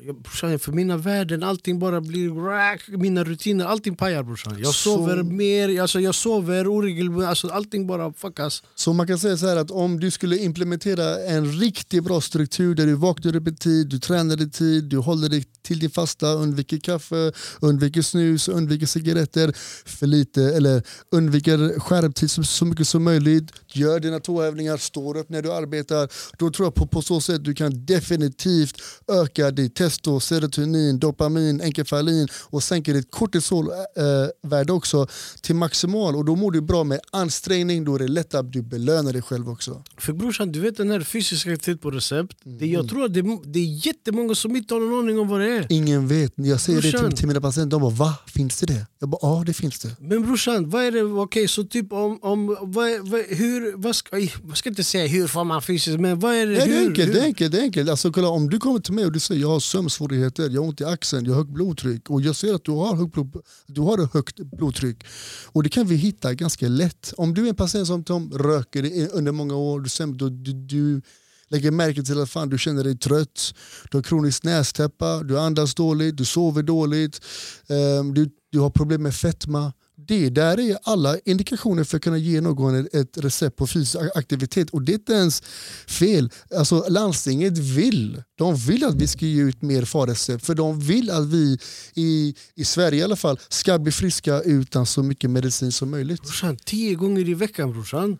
[0.00, 4.56] Jag, brorsan, för mina värden, allting bara blir rack, mina rutiner, allting pajar brorsan.
[4.58, 8.62] Jag Så- sover mer, alltså jag sover oregelbundet, alltså allting bara fuckas.
[8.74, 12.74] Så man kan säga så här att om du skulle implementera en riktigt bra struktur
[12.74, 15.90] där du vaknar upp i tid, du tränar i tid, du håller dig till din
[15.90, 19.52] fasta, undviker kaffe, undviker snus, undviker cigaretter
[19.84, 25.28] för lite eller undviker skärmtid så, så mycket som möjligt, gör dina tåövningar, står upp
[25.28, 26.08] när du arbetar.
[26.38, 31.60] Då tror jag på, på så sätt du kan definitivt öka ditt testo, serotonin, dopamin,
[31.60, 35.06] enkefalin och sänka ditt kortisolvärde också
[35.42, 38.62] till maximal och då mår du bra med ansträngning, då är det lätt att du
[38.62, 39.82] belönar dig själv också.
[39.98, 42.72] För brorsan, du vet den här fysiska aktivitet på recept, det, Mm.
[42.72, 45.46] jag tror att det, det är jättemånga som inte har någon aning om vad det
[45.56, 45.66] är.
[45.70, 47.08] Ingen vet, jag säger det Brorsan.
[47.10, 48.14] till, till mina patienter, de bara va?
[48.26, 48.86] Finns det det?
[48.98, 49.96] Jag bara ja det finns det.
[50.00, 54.18] Men brorsan, vad är det, okej så typ om, om vad, vad, hur, vad ska,
[54.18, 56.80] jag ska inte säga hur får man fysiskt, men vad är det, Nej, det är
[56.80, 57.14] hur, enkelt, hur?
[57.14, 57.52] det är enkelt.
[57.52, 57.90] Det är enkelt.
[57.90, 60.68] Alltså, kolla, om du kommer till mig och du säger jag har sömnsvårigheter, jag har
[60.68, 63.36] ont i axeln, jag har högt blodtryck och jag ser att du har, högt blod,
[63.66, 65.04] du har högt blodtryck.
[65.46, 67.14] Och det kan vi hitta ganska lätt.
[67.16, 71.02] Om du är en patient som, som röker under många år, du, du, du, du
[71.48, 73.54] lägger märke till att fan, du känner dig trött,
[73.90, 77.20] du har kronisk nästäppa, du andas dåligt, du sover dåligt,
[77.68, 79.72] ehm, du, du har problem med fetma.
[79.96, 84.70] Det där är alla indikationer för att kunna ge någon ett- recept på fysisk aktivitet
[84.70, 85.42] och det är inte ens
[85.86, 86.30] fel.
[86.56, 91.10] Alltså, landstinget vill, de vill att vi ska ge ut mer farrecept för de vill
[91.10, 91.58] att vi
[91.94, 96.22] i, i Sverige i alla fall ska bli friska utan så mycket medicin som möjligt.
[96.22, 98.18] Brorsan, tio gånger i veckan brorsan.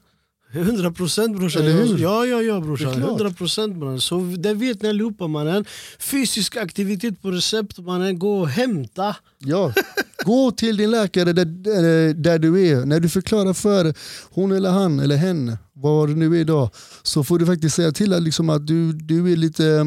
[0.53, 1.65] 100 procent brorsan.
[1.99, 2.95] Ja, ja, ja brorsan.
[2.95, 3.09] klart.
[3.21, 4.01] 100 procent mannen.
[4.01, 5.65] Så det vet ni allihopa mannen.
[5.99, 8.19] Fysisk aktivitet på recept mannen.
[8.19, 9.17] Gå och hämta.
[9.39, 9.73] Ja.
[10.25, 12.87] Gå till din läkare där, eh, där, du är.
[12.87, 13.95] När du förklarar för
[14.31, 16.71] hon eller han eller hen, vad det nu är idag,
[17.03, 19.85] så får du faktiskt säga till att, liksom att du, du är lite eh,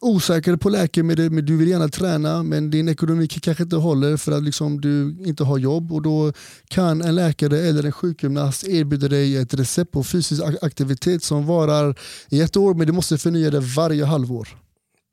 [0.00, 4.32] osäker på läkemedel men du vill gärna träna men din ekonomi kanske inte håller för
[4.32, 6.32] att liksom du inte har jobb och då
[6.68, 11.98] kan en läkare eller en sjukgymnast erbjuda dig ett recept på fysisk aktivitet som varar
[12.28, 14.48] i ett år men du måste förnya det varje halvår.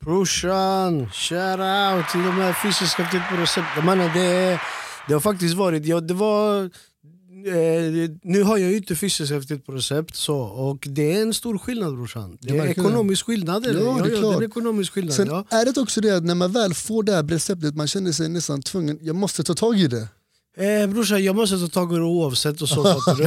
[0.04, 3.84] Brorsan, shout out till de här fysiska aktivitet på recept.
[3.84, 4.60] Mannen, det,
[5.06, 6.64] det har faktiskt varit, ja, det var
[7.46, 11.58] eh, nu har jag ju inte fysisk på recept så, och det är en stor
[11.58, 12.38] skillnad brorsan.
[12.40, 13.66] Det är ekonomisk skillnad.
[13.66, 14.42] Ja, det är ja, klart.
[14.42, 15.14] ekonomisk skillnad.
[15.14, 15.44] Sen ja.
[15.50, 18.28] är det också det att när man väl får det här receptet man känner sig
[18.28, 20.08] nästan tvungen, jag måste ta tag i det.
[20.58, 23.26] Eh, brorsan, jag måste ta tag i det oavsett och så fattar du.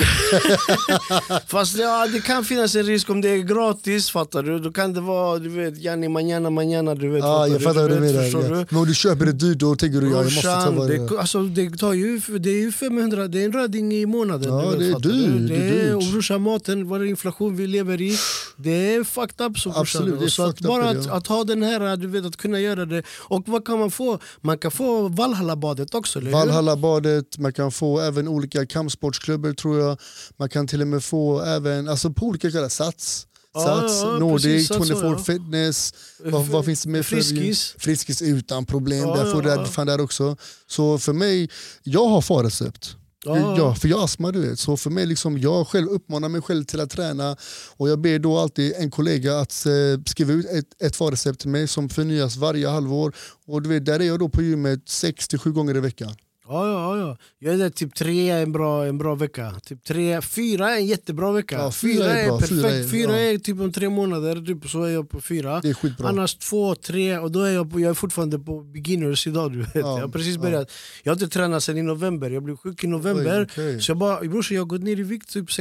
[1.48, 4.60] Fast ja, det kan finnas en risk om det är gratis fattar du.
[4.60, 7.24] Då kan det vara du vet, Janni manana manana du vet.
[7.24, 8.24] Ja, jag fattar vad du menar.
[8.24, 8.50] förstår Ja.
[8.50, 8.56] du?
[8.70, 10.98] Men om du köper det dyrt då tänker du ja, jag måste ta Brorsan, det.
[11.08, 14.54] det, alltså, det, tar ju, det är ju 500, det är en röding i månaden.
[14.54, 15.38] Ja, du vet, det är du?
[15.38, 15.96] dyrt, det är dyrt.
[15.96, 18.18] Och brorsan, maten, vad är inflation vi lever i,
[18.56, 19.60] det är fucked up.
[19.60, 19.82] Så, brorsan.
[19.82, 22.38] Absolut, det är så att bara det, att, att ha den här, du vet, att
[22.38, 23.04] kunna göra det.
[23.20, 24.20] Och vad kan man få?
[24.42, 26.38] Man kan få Valhalla-badet också, eller hur?
[26.38, 30.00] Valhallabadet, man kan få även olika kampsportsklubbor tror jag.
[30.38, 33.28] Man kan till och med få även, alltså på olika ställen, Sats.
[33.54, 35.18] Sats, ja, Nordic, precis, Sats, 24 ja.
[35.18, 37.16] Fitness, vad, vad finns det mer för?
[37.16, 37.76] Friskis.
[37.78, 40.38] Friskis utan problem, Ja, där får ja, fan där också.
[40.68, 41.50] Så för mig,
[41.84, 42.96] jag har farrecept.
[43.26, 43.76] Ja.
[43.76, 44.60] För jag har astma du vet.
[44.60, 47.38] Så för mig, liksom, jag själv uppmanar mig själv till att träna
[47.78, 51.50] och jag ber då alltid en kollega att eh, skriva ut ett, ett farrecept till
[51.50, 53.16] mig som förnyas varje halvår.
[53.48, 56.16] Och du vet, där är jag då på gymmet 6-7 gånger i veckan.
[56.52, 57.18] Ja, ja, ja.
[57.40, 59.54] Jag är där typ tre är en bra, en bra vecka.
[59.66, 61.56] Typ tre, fyra är en jättebra vecka.
[61.56, 62.62] Ja, fyra är bra, perfekt.
[62.62, 63.34] fyra är- Fyra ja.
[63.34, 65.62] är typ om tre månader, typ, så är jag på fyra.
[65.64, 66.06] Är.
[66.06, 69.52] Annars två, tre och då är jag, på, jag är fortfarande på beginners idag.
[69.52, 69.72] Du vet.
[69.76, 70.42] Ja, jag har precis ja.
[70.42, 70.72] börjat.
[71.04, 73.40] Jag har inte tränat sedan i november, jag blev sjuk i november.
[73.42, 73.82] Oj, okej.
[73.82, 75.52] Så jag bara, brorsan jag har gått ner i vikt typ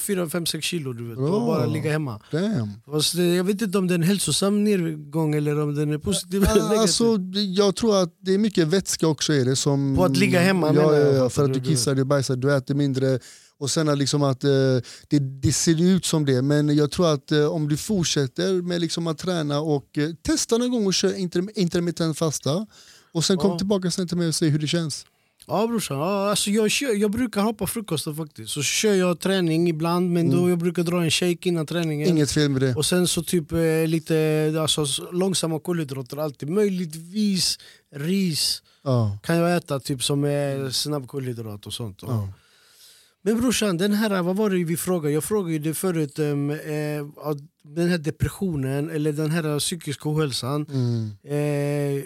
[0.00, 0.92] 4, 5, 6 kilo.
[0.92, 1.18] Du vet.
[1.18, 2.20] Och bara ligga hemma.
[2.30, 2.70] Damn.
[3.18, 6.40] Eh, jag vet inte om det är en hälsosam nedgång eller om den är positiv
[6.40, 6.62] negativ.
[6.62, 9.56] Alltså, jag tror att det är mycket vätska också i det.
[9.56, 11.14] Som, På att ligga hemma, ja, menar ja, jag.
[11.14, 13.18] ja, för att du kissar, du bajsar, du äter mindre.
[13.58, 14.50] Och sen liksom att eh,
[15.08, 18.80] det, det ser ut som det, men jag tror att eh, om du fortsätter med
[18.80, 22.66] liksom att träna och eh, testa någon gång och köra inter, intermittent fasta
[23.12, 23.58] och sen kom Ja.
[23.58, 25.06] tillbaka sen till mig och se hur det känns.
[25.46, 28.50] Ja brorsan, ja, alltså jag, jag brukar hoppa frukosten faktiskt.
[28.50, 32.08] Så kör jag träning ibland men då jag brukar dra en shake innan träningen.
[32.08, 32.74] Inget fel med det.
[32.74, 33.52] Och sen så typ
[33.86, 36.48] lite alltså, långsamma kolhydrater alltid.
[36.50, 37.58] Möjligtvis
[37.94, 39.18] ris Ja.
[39.22, 41.98] kan jag äta typ som är snabbkolhydrat och sånt.
[42.02, 42.28] Ja.
[43.22, 45.14] Men brorsan, den här, vad var det vi frågade?
[45.14, 50.66] Jag frågade dig förut um, eh, den här depressionen eller den här psykiska ohälsan.
[50.70, 51.10] Mm.
[51.24, 52.04] Eh,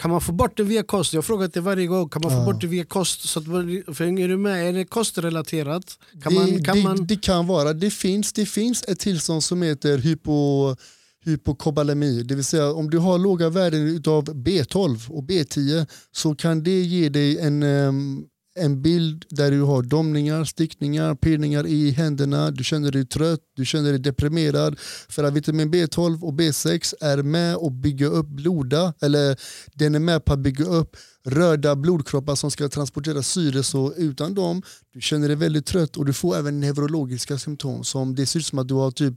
[0.00, 1.12] kan man få bort det via kost?
[1.12, 2.08] Jag har frågat det varje gång.
[2.08, 2.44] Kan man få Ja.
[2.44, 3.20] bort det via kost?
[3.28, 4.68] Så att, man- hänger du med?
[4.68, 5.98] Är det kostrelaterat?
[6.22, 7.06] Kan man, det, kan det, man...
[7.06, 7.72] det kan vara.
[7.72, 10.76] Det finns, det finns ett tillstånd som heter hypo,
[11.24, 12.22] hypokobalemi.
[12.22, 16.80] Det vill säga om du har låga värden av B12 och B10 så kan det
[16.80, 18.24] ge dig en, ehm,
[18.58, 23.64] en bild där du har domningar, stickningar, pirrningar i händerna, du känner dig trött, du
[23.64, 24.78] känner dig deprimerad.
[25.08, 29.36] För att vitamin B12 och B6 är med och bygger upp bloda, eller
[29.74, 33.62] den är med på att bygga upp röda blodkroppar som ska transportera syre.
[33.62, 38.14] Så utan dem, du känner dig väldigt trött och du får även neurologiska symptom som
[38.14, 39.14] det ser ut som att du har typ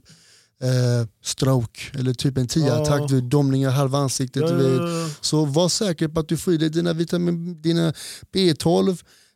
[0.62, 3.20] eh, stroke eller typ en tiattack, Ja.
[3.20, 4.42] domningar halva ansiktet.
[4.42, 5.08] Ja, ja, ja.
[5.20, 7.92] Så var säker på att du får i dig dina, vitamin, dina
[8.34, 8.88] B12,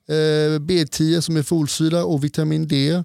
[0.09, 3.03] eh, B10 som är folsyra och vitamin D.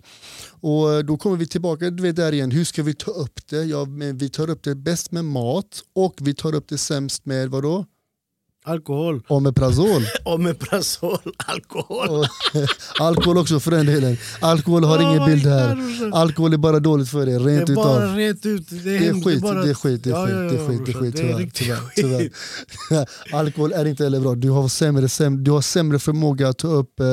[0.61, 3.47] Och eh, då kommer vi tillbaka du vet, där igen, hur ska vi ta upp
[3.49, 3.63] det?
[3.63, 7.25] Ja, men vi tar upp det bäst med mat och vi tar upp det sämst
[7.25, 7.85] med vadå?
[8.63, 9.21] Alkohol.
[9.27, 10.03] Omeprazol.
[10.23, 12.09] Omeprazol, alkohol.
[12.09, 12.25] Och,
[12.99, 14.17] alkohol också för den delen.
[14.41, 15.77] Alkohol har Oh ingen bild här.
[16.13, 18.15] Alkohol är bara dåligt för dig, Det rent är bara utav.
[18.15, 18.69] rent ut.
[18.69, 20.55] Det är, Det är skit, bara- det är skit, det är Ja, skit, ja, det
[20.55, 21.79] är skit, det är skit, Det är tyvärr.
[21.95, 22.29] tyvärr,
[22.89, 23.07] tyvärr.
[23.33, 24.35] Alkohol är inte heller bra.
[24.35, 27.05] Du har, sämre, sämre, du har sämre förmåga att ta upp eh,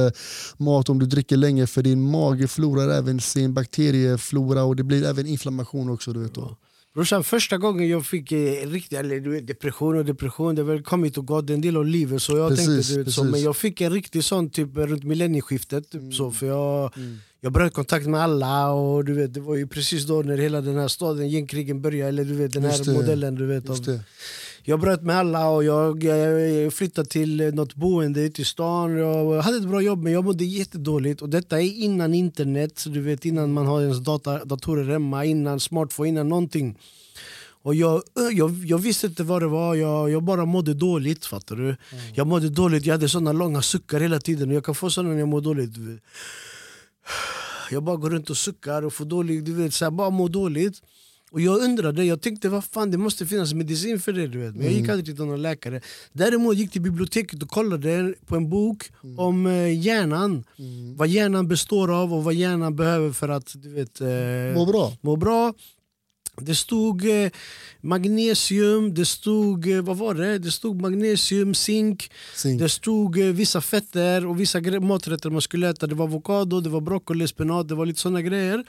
[0.56, 5.04] mat om du dricker länge för din mage förlorar även sin bakterieflora och det blir
[5.06, 6.12] även inflammation också.
[6.12, 6.56] Du vet då.
[6.98, 10.66] Brorsan, första gången jag fick eh, riktig eller, du vet, depression och depression, det har
[10.66, 12.22] väl kommit och gått en del av livet.
[12.22, 15.04] Så jag Precis, tänkte, du vet, så, men jag fick en riktig sån typ runt
[15.04, 15.90] millennieskiftet.
[15.90, 17.18] Typ, så, för jag, Mm.
[17.40, 20.60] jag bröt kontakt med alla och du vet, det var ju precis då när hela
[20.60, 22.08] den här staden, gängkrigen började.
[22.08, 23.34] Eller du vet den här modellen.
[23.34, 23.76] Du vet, av.
[24.62, 28.96] jag bröt med alla och jag, jag flyttade till något boende ute i stan.
[28.96, 31.22] Jag hade ett bra jobb men jag mådde jättedåligt.
[31.22, 35.60] Och detta är innan internet, du vet innan man har ens data, datorer hemma, innan
[35.60, 36.78] smartphone, innan någonting.
[37.62, 41.26] Och jag, jag, jag visste inte vad det var, jag, jag bara mådde dåligt.
[41.26, 41.76] fattar du?
[42.14, 44.50] Jag mådde dåligt, jag hade såna långa suckar hela tiden.
[44.50, 45.70] Jag kan få såna när jag mår dåligt.
[47.70, 50.28] Jag bara går runt och suckar och får dåligt, du vet, så här, bara mår
[50.28, 50.82] dåligt.
[51.30, 54.26] Och jag undrade, jag tänkte vad fan det måste finnas medicin för det.
[54.26, 54.54] Du vet.
[54.54, 55.80] Men jag gick aldrig till någon läkare.
[56.12, 60.44] Däremot gick jag till biblioteket och kollade på en bok om eh, hjärnan.
[60.96, 64.08] Vad hjärnan består av och vad hjärnan behöver för att du vet, eh,
[64.54, 64.92] Må bra.
[65.00, 65.54] må bra.
[66.40, 67.30] Det stod eh,
[67.80, 70.38] magnesium, det stod, vad var det?
[70.38, 72.60] Det stod magnesium, zink, Zink.
[72.60, 75.86] det stod vissa fetter och vissa maträtter man skulle äta.
[75.86, 78.64] Det var avokado, det var broccoli, spenat, det var lite såna grejer.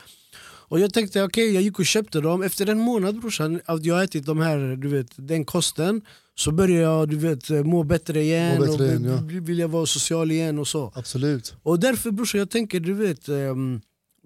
[0.69, 2.43] Och jag tänkte okej, jag gick och köpte dem.
[2.43, 6.01] Efter en månad brorsan, att jag ätit de här, du vet, den kosten
[6.35, 9.39] så började jag du vet, må bättre igen Må bättre och igen, ja.
[9.41, 10.91] vilja vara social igen och så.
[10.95, 11.53] Absolut.
[11.63, 13.81] Och därför brorsan, jag tänker du vet ehm,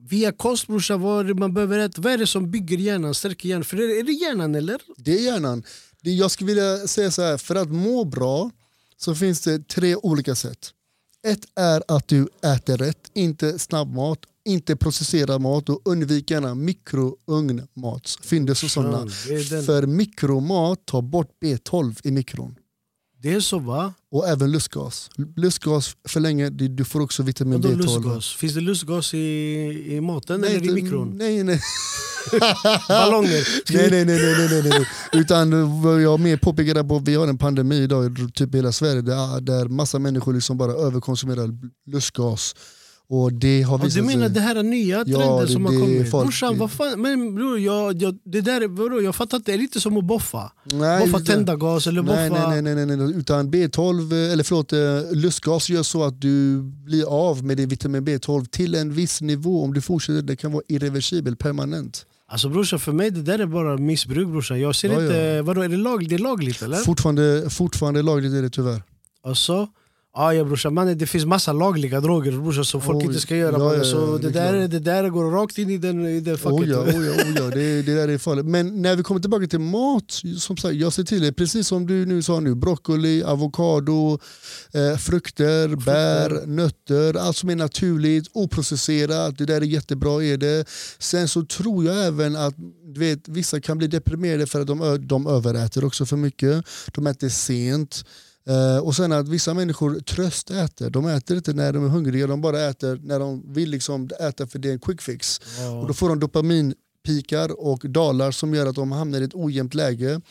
[0.10, 2.02] Via kost brorsan, vad man behöver äta?
[2.02, 3.64] Vad är det som bygger hjärnan, stärker hjärnan?
[3.64, 4.82] För är det, är det hjärnan eller?
[4.98, 5.64] Det är hjärnan.
[6.02, 8.52] Jag skulle vilja säga så här, för att må bra
[8.98, 10.72] så finns det tre olika sätt.
[11.28, 18.10] Ett är att du äter rätt, inte snabbmat, inte processerad mat och undvik gärna mikrougnmat.
[18.22, 19.08] Finns det sådana?
[19.66, 22.56] För mikromat tar bort B12 i mikron.
[23.24, 23.94] Det är så va?
[24.12, 25.10] Och även lustgas.
[25.36, 27.78] Lustgas för länge, det- du får också vitamin Vadå B12.
[27.78, 28.34] lustgas?
[28.34, 29.18] Finns det lustgas i,
[29.96, 31.18] i maten eller i mikron?
[31.18, 31.62] Nej, nej.
[32.88, 33.48] Ballonger?
[33.74, 34.88] Nej, nej, nej, nej, nej, nej, nej.
[35.22, 35.52] Utan
[36.02, 39.66] jag mer påpekade på, vi har en pandemi idag i typ hela Sverige där, där
[39.68, 41.50] massa människor liksom bara överkonsumerar
[41.92, 42.56] lustgas.
[43.10, 44.34] Och det har Ja, visat du menar sig...
[44.34, 46.12] det här är nya Ja, trender det- som har kommit?
[46.12, 47.02] folk- Brorsan, vad fan?
[47.02, 50.06] Men bror, jag, jag, det där, bror, jag fattar inte, det är lite som att
[50.06, 50.52] boffa.
[50.66, 52.16] Nej, boffa tändargas eller boffa...
[52.16, 56.04] Nej, nej, nej, nej, nej, nej, utan B12, eh, eller förlåt, eh, lustgas gör så
[56.04, 59.64] att du blir av med din vitamin B12 till en viss nivå.
[59.64, 62.06] Om du fortsätter, det kan vara irreversibel, permanent.
[62.28, 64.60] Alltså brorsan, för mig det där är bara missbruk brorsan.
[64.60, 66.78] Jag ser Ja, inte, vadå, är det, lag, det är lagligt eller?
[66.78, 68.84] Fortfarande, fortfarande lagligt är det tyvärr.
[69.26, 69.68] Alltså,
[70.16, 73.36] ja, ja brorsan, man, det finns massa lagliga droger brorsan som folk Oj, inte ska
[73.36, 73.52] göra.
[73.52, 73.78] ja, mannen.
[73.78, 76.38] ja, så det, det är där, det där går rakt in i den, i den
[76.38, 76.60] facket.
[76.60, 77.50] Oh ja, oh ja, oh ja.
[77.50, 78.46] Det, det där är farligt.
[78.46, 81.34] Men när vi kommer tillbaka till mat, som sagt, jag ser till det.
[81.34, 84.20] Precis som du nu sa nu, broccoli, avokado,
[84.74, 89.38] eh, frukter, bär, nötter, allt som är naturligt, oprocesserat.
[89.38, 90.24] Det där är jättebra.
[90.24, 90.66] Är det.
[91.00, 92.56] Sen så tror jag även att
[92.94, 96.66] du vet, vissa kan bli deprimerade för att de, de överäter också för mycket.
[96.92, 98.06] De äter sent.
[98.48, 100.90] Eh, och sen att vissa människor tröstäter.
[100.90, 104.48] De äter inte när de är hungriga, de bara äter när de vill liksom äta
[104.48, 105.42] för det är en quick fix.
[105.82, 109.74] Och då får de dopaminpikar och dalar som gör att de hamnar i ett ojämnt
[109.74, 110.22] läge.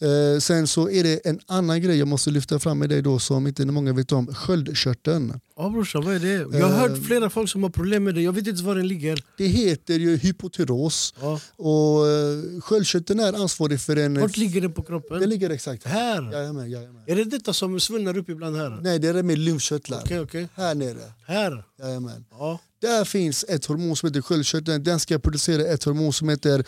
[0.00, 3.18] Eh, sen så är det en annan grej jag måste lyfta fram med dig då
[3.18, 4.34] som inte många vet om.
[4.34, 5.40] Sköldkörteln.
[5.56, 6.58] Ja brorsan, vad är det?
[6.58, 8.88] Jag har hört flera folk som har problem med det, jag vet inte var den
[8.88, 9.24] ligger.
[9.38, 11.14] Det heter ju hypotyros.
[11.20, 11.40] Ja.
[11.56, 14.20] Och eh, sköldkörteln är ansvarig för en...
[14.20, 15.20] Vart ligger den på kroppen?
[15.20, 15.96] Den ligger exakt här.
[16.22, 16.32] Här?
[16.32, 17.02] Jajamän, jajamän.
[17.06, 18.78] Är det detta som svullnar upp ibland här?
[18.82, 20.00] Nej, det är med lymfkörtlar.
[20.04, 20.48] Okej, okej.
[20.54, 21.12] Här nere.
[21.26, 21.64] Här?
[21.82, 22.24] Jajamän.
[22.30, 22.58] Ja.
[22.80, 24.84] Där finns ett hormon som heter sköldkörteln.
[24.84, 26.64] Den ska producera ett hormon som heter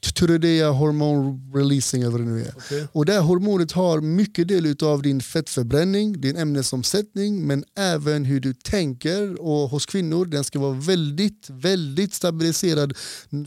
[0.00, 2.52] Thyroidea hormone releasing eller vad det nu är.
[2.56, 2.86] Okej.
[2.92, 8.40] Och det här hormonet har mycket del av din fettförbränning, din ämnesomsättning men även hur
[8.40, 9.40] du tänker.
[9.40, 12.96] Och hos kvinnor den ska vara väldigt, väldigt stabiliserad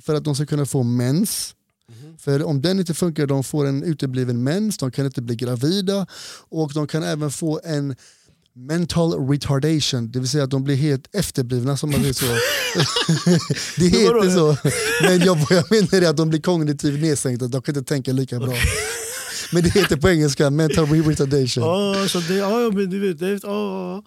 [0.02, 1.56] för att de ska kunna få mens.
[2.20, 6.08] För om den inte funkar, de får en utebliven mens, de kan inte bli gravida
[6.50, 7.96] och de kan även få en
[8.56, 12.26] mental retardation, det vill säga att de blir helt efterblivna som man säger så.
[13.82, 14.58] det heter så.
[15.02, 18.12] Men jag, vad jag menar är att de blir kognitivt nedsänkta, de kan inte tänka
[18.12, 18.54] lika bra.
[19.52, 21.64] Men det heter på engelska mental retardation.
[21.64, 24.04] Ja, så det, ja, men du vet, det, ja.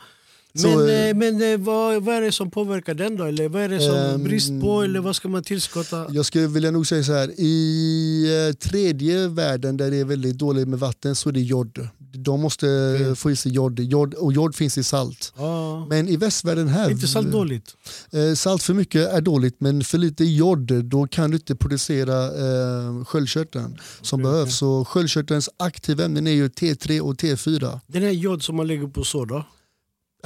[0.57, 3.25] Så, Men, eh, eh, men eh, vad, vad är det som påverkar den då?
[3.25, 4.83] Eller vad är det som Ehm, brist på?
[4.83, 6.07] Eller vad ska man tillskotta?
[6.11, 10.69] Jag skulle vilja nog säga så här, i tredje världen där det är väldigt dåligt
[10.69, 11.89] med vatten så är det jod.
[11.99, 12.67] De måste
[13.01, 13.17] Okej.
[13.17, 13.81] få i sig jod.
[13.81, 15.33] jod, och jod finns i salt.
[15.37, 15.87] Ja.
[15.87, 17.75] Men i västvärlden här, Inte salt dåligt?
[18.37, 23.05] Salt för mycket är dåligt men för lite jod då kan du inte producera eh,
[23.05, 24.57] sköldkörteln som Okej, behövs.
[24.57, 27.81] Så sköldkörtelns aktiva ämnen är ju T3 och T4.
[27.87, 29.45] Den här jod som man lägger på så då?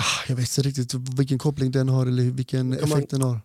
[0.00, 3.22] Ah, jag vet inte riktigt vilken koppling den har eller vilken Kan man- effekt den
[3.22, 3.40] har.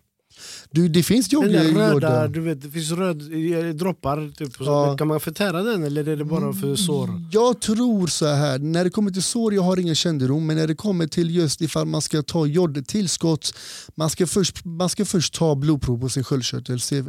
[0.70, 4.32] Du, det finns Den i röda, du vet, det finns röd, eh, droppar.
[4.36, 4.52] Typ.
[4.58, 4.96] Ja.
[4.96, 7.10] Kan man förtära den eller är det bara för sår?
[7.32, 10.66] Jag tror så här, när det kommer till sår, jag har ingen kännedom, men när
[10.66, 13.54] det kommer till just ifall man ska ta jodtillskott,
[13.94, 17.04] man ska först, man ska först ta blodprov på sin sköldkörtel, se,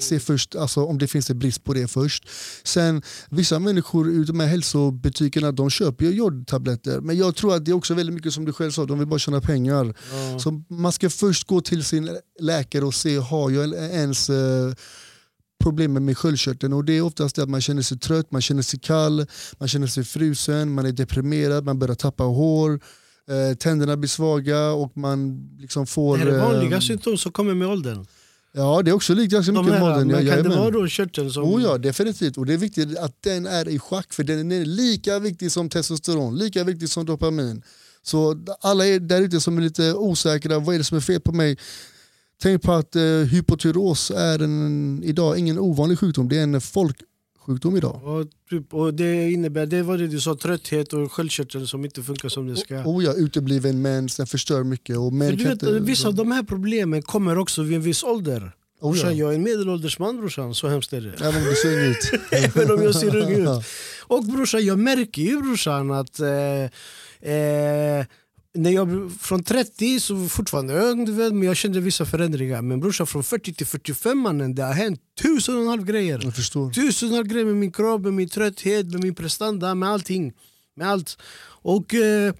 [0.00, 2.28] se först alltså, om det finns en brist på det först.
[2.64, 7.70] Sen vissa människor de här hälsobutikerna, de köper ju jodtabletter, men jag tror att det
[7.70, 9.94] är också väldigt mycket som du själv sa, de vill bara tjäna pengar.
[10.12, 10.38] Ja.
[10.38, 12.10] Så man ska först gå till sin
[12.40, 14.72] läkare och se, har jag ens eh,
[15.64, 16.72] problemen med sköldkörteln?
[16.72, 19.26] Och det är oftast det att man känner sig trött, man känner sig kall,
[19.58, 22.80] man känner sig frusen, man är deprimerad, man börjar tappa hår,
[23.30, 26.18] eh, tänderna blir svaga och man liksom får...
[26.18, 28.06] Det här är vanliga eh, symptom som kommer med åldern.
[28.56, 30.06] Ja, det är också likt ganska mycket magen.
[30.06, 30.58] men Ja, kan det jajamän.
[30.58, 31.44] vara då körteln som...
[31.44, 32.36] Oh ja, definitivt.
[32.38, 35.68] Och det är viktigt att den är i schack för den är lika viktig som
[35.68, 37.62] testosteron, lika viktig som dopamin.
[38.02, 41.20] Så alla är där ute som är lite osäkra, vad är det som är fel
[41.20, 41.58] på mig?
[42.42, 47.76] Tänk på att eh, hypotyros är en, idag ingen ovanlig sjukdom, det är en folksjukdom
[47.76, 48.00] idag.
[48.04, 52.02] Och, typ, och det innebär, det var det du sa, trötthet och sköldkörteln som inte
[52.02, 52.74] funkar som det ska.
[52.84, 54.96] Oh ja, utebliven mens, den förstör mycket.
[54.96, 58.04] Och män du vet, inte, vissa av de här problemen kommer också vid en viss
[58.04, 58.52] ålder.
[58.80, 59.24] oh Brorsan, ja.
[59.24, 61.14] jag är en medelålders man brorsan, så hemskt är det.
[61.20, 62.20] Även om du ser ung ut.
[62.30, 63.64] Även om jag ser ung ut.
[64.06, 68.06] Och brorsan, jag märker ju brorsan att eh, eh,
[68.54, 72.62] när jag från 30 så fortfarande ung, du vet, men jag kände vissa förändringar.
[72.62, 76.20] Men brorsan från 40 till 45 mannen, det har hänt tusen och en halv grejer.
[76.22, 76.70] Jag förstår.
[76.70, 79.88] Tusen och en halv grejer med min kropp, med min trötthet, med min prestanda, med
[79.88, 80.32] allting.
[80.76, 81.18] Med allt.
[81.62, 82.34] Och eh,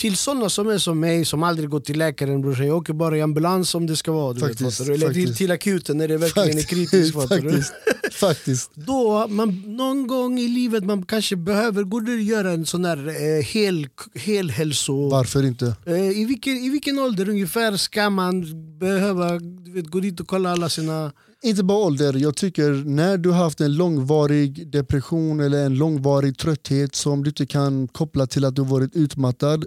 [0.00, 3.16] till sådana som är som mig, som aldrig går till läkaren brorsan, jag åker bara
[3.16, 4.32] i ambulans om det ska vara.
[4.32, 4.94] Du vet, Faktiskt, fattar du?
[4.94, 5.38] Eller till, faktiskt.
[5.38, 7.14] till akuten när det verkligen är kritiskt.
[7.14, 7.50] fattar du?
[7.50, 7.72] faktiskt.
[8.12, 8.70] faktiskt.
[8.74, 13.08] Då, man, någon gång i livet man kanske behöver gå och göra en sån där
[13.08, 15.08] eh, hel, helhälso...
[15.08, 15.76] Varför inte?
[15.86, 18.44] Eh, i, vilken, I vilken ålder ungefär ska man
[18.78, 19.38] behöva
[19.74, 21.12] vet, gå dit och kolla alla sina...
[21.42, 26.38] Inte bara ålder, jag tycker när du har haft en långvarig depression eller en långvarig
[26.38, 29.64] trötthet som du inte kan koppla till att du varit utmattad,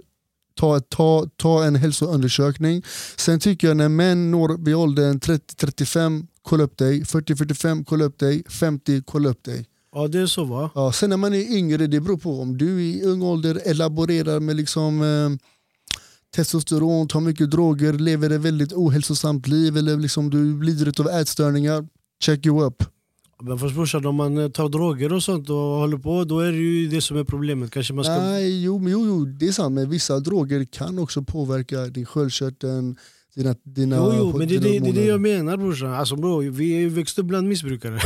[0.54, 2.82] ta, ta, ta en hälsoundersökning.
[3.16, 7.02] Sen tycker jag när män når vid åldern 30-35, kolla upp dig.
[7.02, 8.42] 40-45, kolla upp dig.
[8.48, 9.66] 50, kolla upp dig.
[9.94, 10.70] Ja det är så va?
[10.74, 14.40] Ja, sen när man är yngre, det beror på om du i ung ålder elaborerar
[14.40, 15.46] med liksom, eh,
[16.36, 21.88] testosteron, tar mycket droger, lever ett väldigt ohälsosamt liv eller liksom du lider av ätstörningar,
[22.24, 22.93] check you up.
[23.46, 26.52] Men fast brorsan om man eh, tar droger och sånt och håller på då är
[26.52, 27.70] det ju det som är problemet.
[27.70, 28.16] Kanske man ska...
[28.16, 32.06] Nej, jo, men jo, jo, det är sant, men vissa droger kan också påverka din
[32.06, 32.94] sköldkörtel.
[33.36, 35.94] Dina, dina Jo, jo, men det är det, det, är det jag menar brorsan.
[35.94, 38.00] Alltså, bro, vi är ju växt upp bland missbrukare.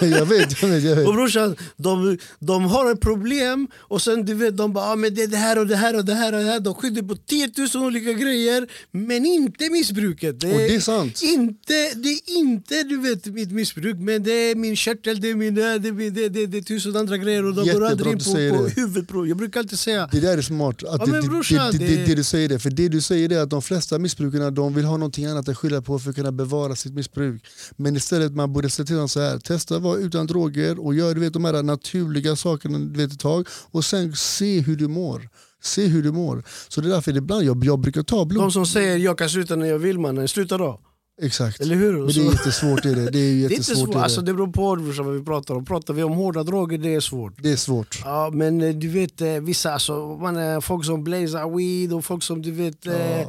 [0.00, 0.84] jag vet, jag vet.
[0.84, 1.06] Jag vet.
[1.08, 5.14] Och brorsan, de, de har ett problem och sen du vet, de bara ah, men
[5.14, 6.60] det är det här och det här och det här och det här.
[6.60, 10.40] De skyller på 10 000 olika grejer, men inte missbruket.
[10.40, 11.20] Det Och det är sant.
[11.22, 15.34] Inte, det är inte du vet, mitt missbruk, men det är min körtel, det är,
[15.34, 17.54] min, det, är, det, är, det, är, det, är, det är tusen andra grejer och
[17.54, 19.28] de går Jättebra aldrig in på, på bror.
[19.28, 20.82] Jag brukar alltid säga Det där är smart.
[20.84, 22.58] Att Ja, det, brorsan, det, det- det du säger det.
[22.58, 25.56] För det du säger är att de flesta missbrukarna de vill ha någonting annat att
[25.56, 27.42] skylla på för att kunna bevara sitt missbruk.
[27.76, 29.38] Men istället man borde se till dem så här.
[29.38, 33.12] Testa att vara utan droger och gör du vet, de här naturliga sakerna du vet,
[33.12, 35.28] ett tag och sen se hur du mår.
[35.62, 36.44] Se hur du mår.
[36.68, 38.44] Så det är därför ibland jag, jag brukar ta blod.
[38.44, 40.80] de som säger jag kan sluta när jag vill mannen, sluta då.
[41.22, 41.60] Exakt.
[41.60, 41.98] Eller hur?
[41.98, 42.84] Men det är jättesvårt.
[42.84, 43.10] Är det.
[43.10, 43.76] Det är ju det är inte jättesvårt.
[43.76, 44.04] svårt, är det.
[44.04, 45.64] alltså, det beror på brorsan, vad vi pratar om.
[45.64, 47.34] Pratar vi om hårda droger, det är svårt.
[47.42, 48.00] det är svårt.
[48.04, 52.04] Ja men eh, du vet eh, vissa, alltså, man är folk som blazar weed och
[52.04, 53.20] folk som du vet eh,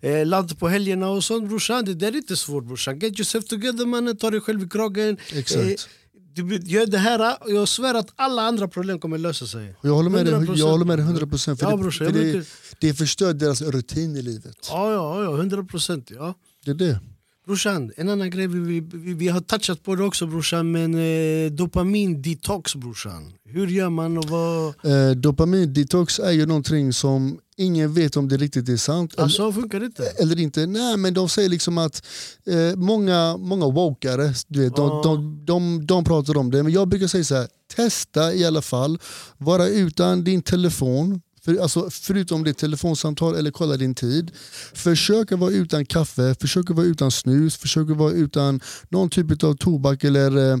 [0.00, 1.84] eh, laddar på helgerna och sånt brorsan.
[1.84, 2.98] Det där är inte svårt brorsan.
[2.98, 5.16] Get yourself together mannen, ta dig själv i kragen.
[5.32, 5.88] Exakt.
[6.34, 9.74] du vet, gör det här och jag svär att alla andra problem kommer lösa sig.
[9.82, 10.56] Jag håller med dig, 100%.
[10.56, 11.58] jag håller med dig 100 procent.
[11.60, 12.46] För, Ja, det, brorsan, för jag det,
[12.80, 14.56] det förstör deras rutin i livet.
[14.70, 16.10] Ja ja, ja 100 procent.
[16.14, 16.34] Ja.
[16.64, 17.00] Det är det.
[17.46, 21.50] Brorsan, en annan grej vi, vi, vi, har touchat på det också brorsan men eh,
[21.52, 23.32] dopamin detox brorsan.
[23.48, 24.66] Hur gör man och vad...
[24.68, 29.80] Eh, dopamindetox är ju någonting som ingen vet om det riktigt är sant Alltså funkar
[29.80, 30.04] det inte?
[30.18, 30.66] eller inte.
[30.66, 32.06] Nej, men de säger liksom att
[32.46, 35.00] eh, många, många wokare, du vet, de, Ja.
[35.04, 36.62] de, de, de pratar om det.
[36.62, 38.98] Men jag brukar säga så här, testa i alla fall,
[39.38, 41.20] vara utan din telefon.
[41.46, 44.30] För, alltså, förutom ditt telefonsamtal eller kolla din tid.
[44.74, 49.10] Försök att vara utan kaffe, försök att vara utan snus, försök att vara utan någon
[49.10, 50.58] typ av tobak eller eh,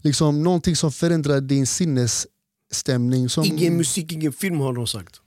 [0.00, 3.28] liksom någonting som förändrar din sinnesstämning.
[3.28, 5.20] Som, Ingen musik, ingen film har de sagt.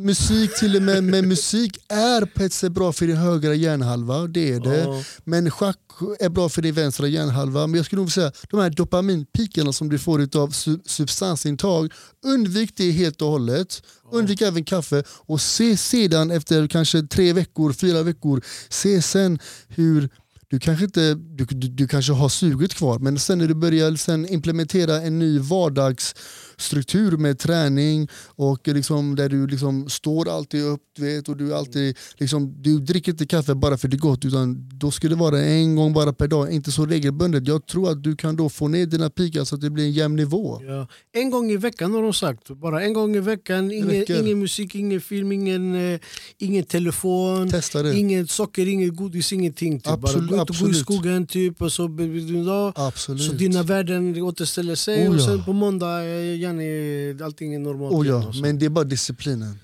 [0.00, 4.26] Musik till och med, men musik är på ett sätt bra för din högra hjärnhalva,
[4.26, 4.78] det är det.
[4.78, 5.02] Ja.
[5.24, 5.78] Men schack
[6.20, 7.66] är bra för din vänstra hjärnhalva.
[7.66, 11.92] Men jag skulle nog säga de här dopaminpikarna som du får av su substansintag,
[12.24, 13.82] undvik det helt och hållet.
[14.12, 19.38] Undvik även kaffe och se sedan efter kanske tre veckor, fyra veckor, se sen
[19.68, 20.08] hur
[20.50, 23.96] du kanske, inte, du, du, du kanske har suget kvar men sen när du börjar
[23.96, 25.38] sen implementera en ny
[26.58, 31.96] vardagsstruktur med träning och liksom där du liksom står alltid upp vet, och du, alltid,
[32.18, 35.40] liksom, du dricker inte kaffe bara för det är gott utan då ska det vara
[35.40, 37.48] en gång bara per dag, inte så regelbundet.
[37.48, 39.92] Jag tror att du kan då få ner dina pikar så att det blir en
[39.92, 40.60] jämn nivå.
[40.62, 40.88] Ja.
[41.12, 42.48] En gång i veckan har de sagt.
[42.48, 43.70] Bara en gång i veckan.
[43.70, 46.00] Ingen, ingen musik, ingen film, ingen, eh,
[46.38, 47.50] ingen telefon.
[47.94, 49.80] Inget socker, inget godis, ingenting.
[49.80, 49.92] Typ.
[49.92, 54.22] Absolut, Bara gå ut och gå i skogen typ, och så, dag, så dina värden
[54.22, 55.26] återställer sig Oh, och ja.
[55.26, 56.04] sen på måndag
[56.48, 58.32] är Janni, allting är normalt Oh, ja.
[58.42, 59.58] Men det är bara disciplinen.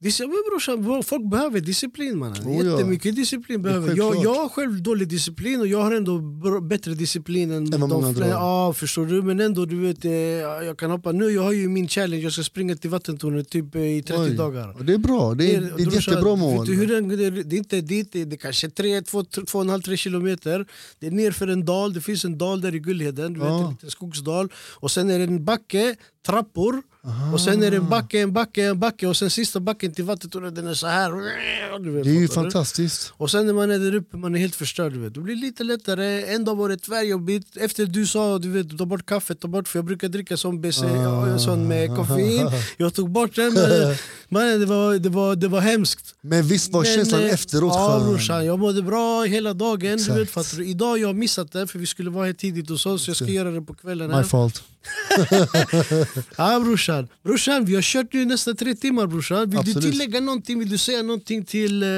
[0.00, 2.42] Brorsan, folk behöver disciplin mannen.
[2.46, 2.72] Oh, ja.
[2.72, 6.18] Jättemycket disciplin behöver jag, jag har själv dålig disciplin och jag har ändå
[6.60, 8.28] bättre disciplin än Än de flesta.
[8.28, 9.22] Ja, förstår du?
[9.22, 11.12] Men ändå, du vet, eh, jag kan hoppa.
[11.12, 14.22] Nu jag har ju min challenge, jag ska springa till vattentornet typ eh, i 30
[14.22, 14.30] Oj.
[14.36, 14.84] dagar.
[14.84, 16.66] Det är bra, det är, det är brorsan, jättebra mål.
[16.66, 16.86] hur
[17.16, 20.66] det, är, det är inte dit, det är, kanske 3, 2, 2,5-3 kilometer.
[20.98, 23.64] Det är nerför en dal, det finns en dal där i Gullheden, du vet, Ja.
[23.64, 24.48] en liten skogsdal.
[24.80, 26.82] Och sen är det en backe, trappor.
[27.32, 30.04] Och sen är det en backe, en backe, en backe och sen sista backen till
[30.04, 31.10] vattentornet den är så här.
[31.90, 33.12] Vet, Det är ju fantastiskt.
[33.16, 34.92] Och sen när man är där uppe man är helt förstörd.
[34.92, 35.14] Du vet.
[35.14, 36.34] Det blir lite lättare.
[36.34, 37.56] En dag var det tvärjobbigt.
[37.56, 40.60] Efter du sa du vet, ta bort kaffet, ta bort för jag brukar dricka sån,
[40.60, 41.38] BC, Ah.
[41.38, 42.50] sån med koffein.
[42.76, 43.52] Jag tog bort den.
[44.28, 46.14] Man, det, var, det, var, det var hemskt.
[46.20, 48.08] Men visst var Men, känslan eh, efteråt Ja skön?
[48.08, 49.98] brorsan, jag mådde bra hela dagen.
[50.06, 50.66] Du vet, fattar du?
[50.66, 53.08] Idag jag har missat det för vi skulle vara här tidigt hos oss.
[53.08, 54.16] Jag ska göra det på kvällen.
[54.16, 54.62] My fault.
[56.36, 57.08] Ja brorsan.
[57.24, 59.50] brorsan, vi har kört nu nästan tre timmar brorsan.
[59.50, 59.82] Vill Absolut.
[59.82, 60.58] du tillägga någonting?
[60.58, 61.88] Vill du säga någonting till, eh,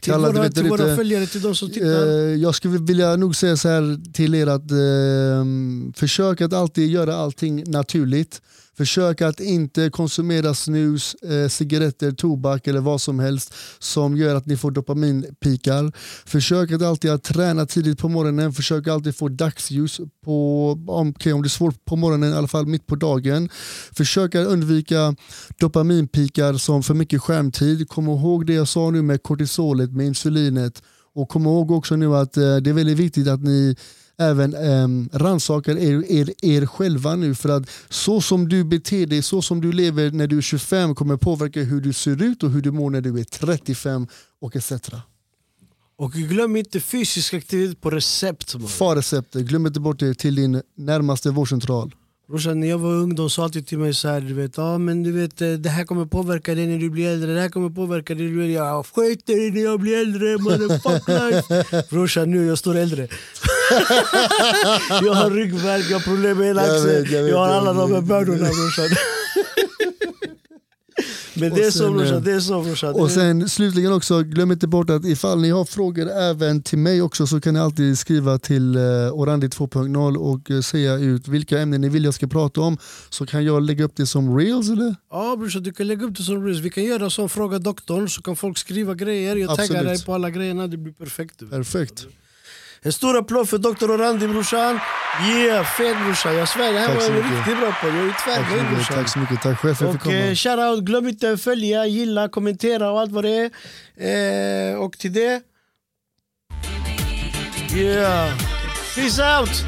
[0.00, 2.06] till, alla, du våra, till våra följare, till de som Eh, tittar?
[2.36, 7.14] jag skulle vilja nog säga så här till er att eh, försök att alltid göra
[7.16, 8.42] allting naturligt.
[8.80, 14.46] Försök att inte konsumera snus, eh, cigaretter, tobak eller vad som helst som gör att
[14.46, 15.92] ni får dopaminpikar.
[16.26, 18.52] Försök att alltid att träna tidigt på morgonen.
[18.52, 22.66] Försök alltid få dagsljus på, om, om det är svårt på morgonen, i alla fall
[22.66, 23.48] mitt på dagen.
[23.92, 25.16] Försök att undvika
[25.58, 27.88] dopaminpikar som för mycket skärmtid.
[27.88, 30.82] Kom ihåg det jag sa nu med kortisolet, med insulinet.
[31.14, 33.76] Och kom ihåg också nu att eh, det är väldigt viktigt att ni
[34.20, 39.22] även eh, rannsakar er, er, er själva nu för att så som du beter dig,
[39.22, 42.50] så som du lever när du är 25 kommer påverka hur du ser ut och
[42.50, 44.06] hur du mår när du är 35
[44.40, 44.72] och etc.
[45.96, 48.54] Och glöm inte fysisk aktivitet på recept.
[48.54, 48.68] Man.
[48.68, 51.94] Fa receptet, glöm inte bort det till din närmaste vårdcentral.
[52.30, 54.78] Brorsan när jag var ung de sa alltid till mig så här, du vet, ah,
[54.78, 57.48] men du vet eh, det här kommer påverka dig när du blir äldre, det här
[57.48, 58.66] kommer påverka dig när du blir äldre.
[58.66, 60.36] Jag skiter i när jag blir äldre,
[61.30, 61.84] life.
[61.90, 63.02] Brorsan nu jag står äldre.
[64.90, 67.48] jag har ryggvärk, jag har problem med hela Jag axeln, vet, jag vet, jag har
[67.48, 68.96] jag alla de här bördorna brorsan.
[71.40, 72.94] Men Och det är så brorsan, eh, det är så brorsan.
[72.94, 77.02] Och sen slutligen också, glöm inte bort att ifall ni har frågor även till mig
[77.02, 78.82] också så kan ni alltid skriva till eh,
[79.12, 82.78] Orandi 2.0 och eh, säga ut vilka ämnen ni vill jag ska prata om.
[83.10, 84.94] Så kan jag lägga upp det som reels eller?
[85.10, 86.60] Ja brorsan, du kan lägga upp det som reels.
[86.60, 89.36] Vi kan göra som Fråga doktorn så kan folk skriva grejer.
[89.36, 91.50] Jag taggar dig på alla grejerna, det blir perfekt.
[91.50, 92.06] Perfekt.
[92.82, 93.90] En stor applåd för Dr.
[93.90, 94.80] Orandi brorsan.
[95.28, 96.36] Yeah, fet brorsan.
[96.36, 97.86] Jag svär, det här Tack var jag riktigt bra på.
[97.88, 98.96] Jag är tvärnöjd brorsan.
[98.96, 99.42] tack så mycket.
[99.42, 100.34] Tack själv för att jag fick Och eh, komma.
[100.34, 103.50] shoutout, glöm inte att följa, gilla, kommentera och allt vad det
[103.96, 104.72] är.
[104.72, 105.42] Eh, och till det...
[107.76, 108.30] Yeah.
[108.94, 109.64] Peace out!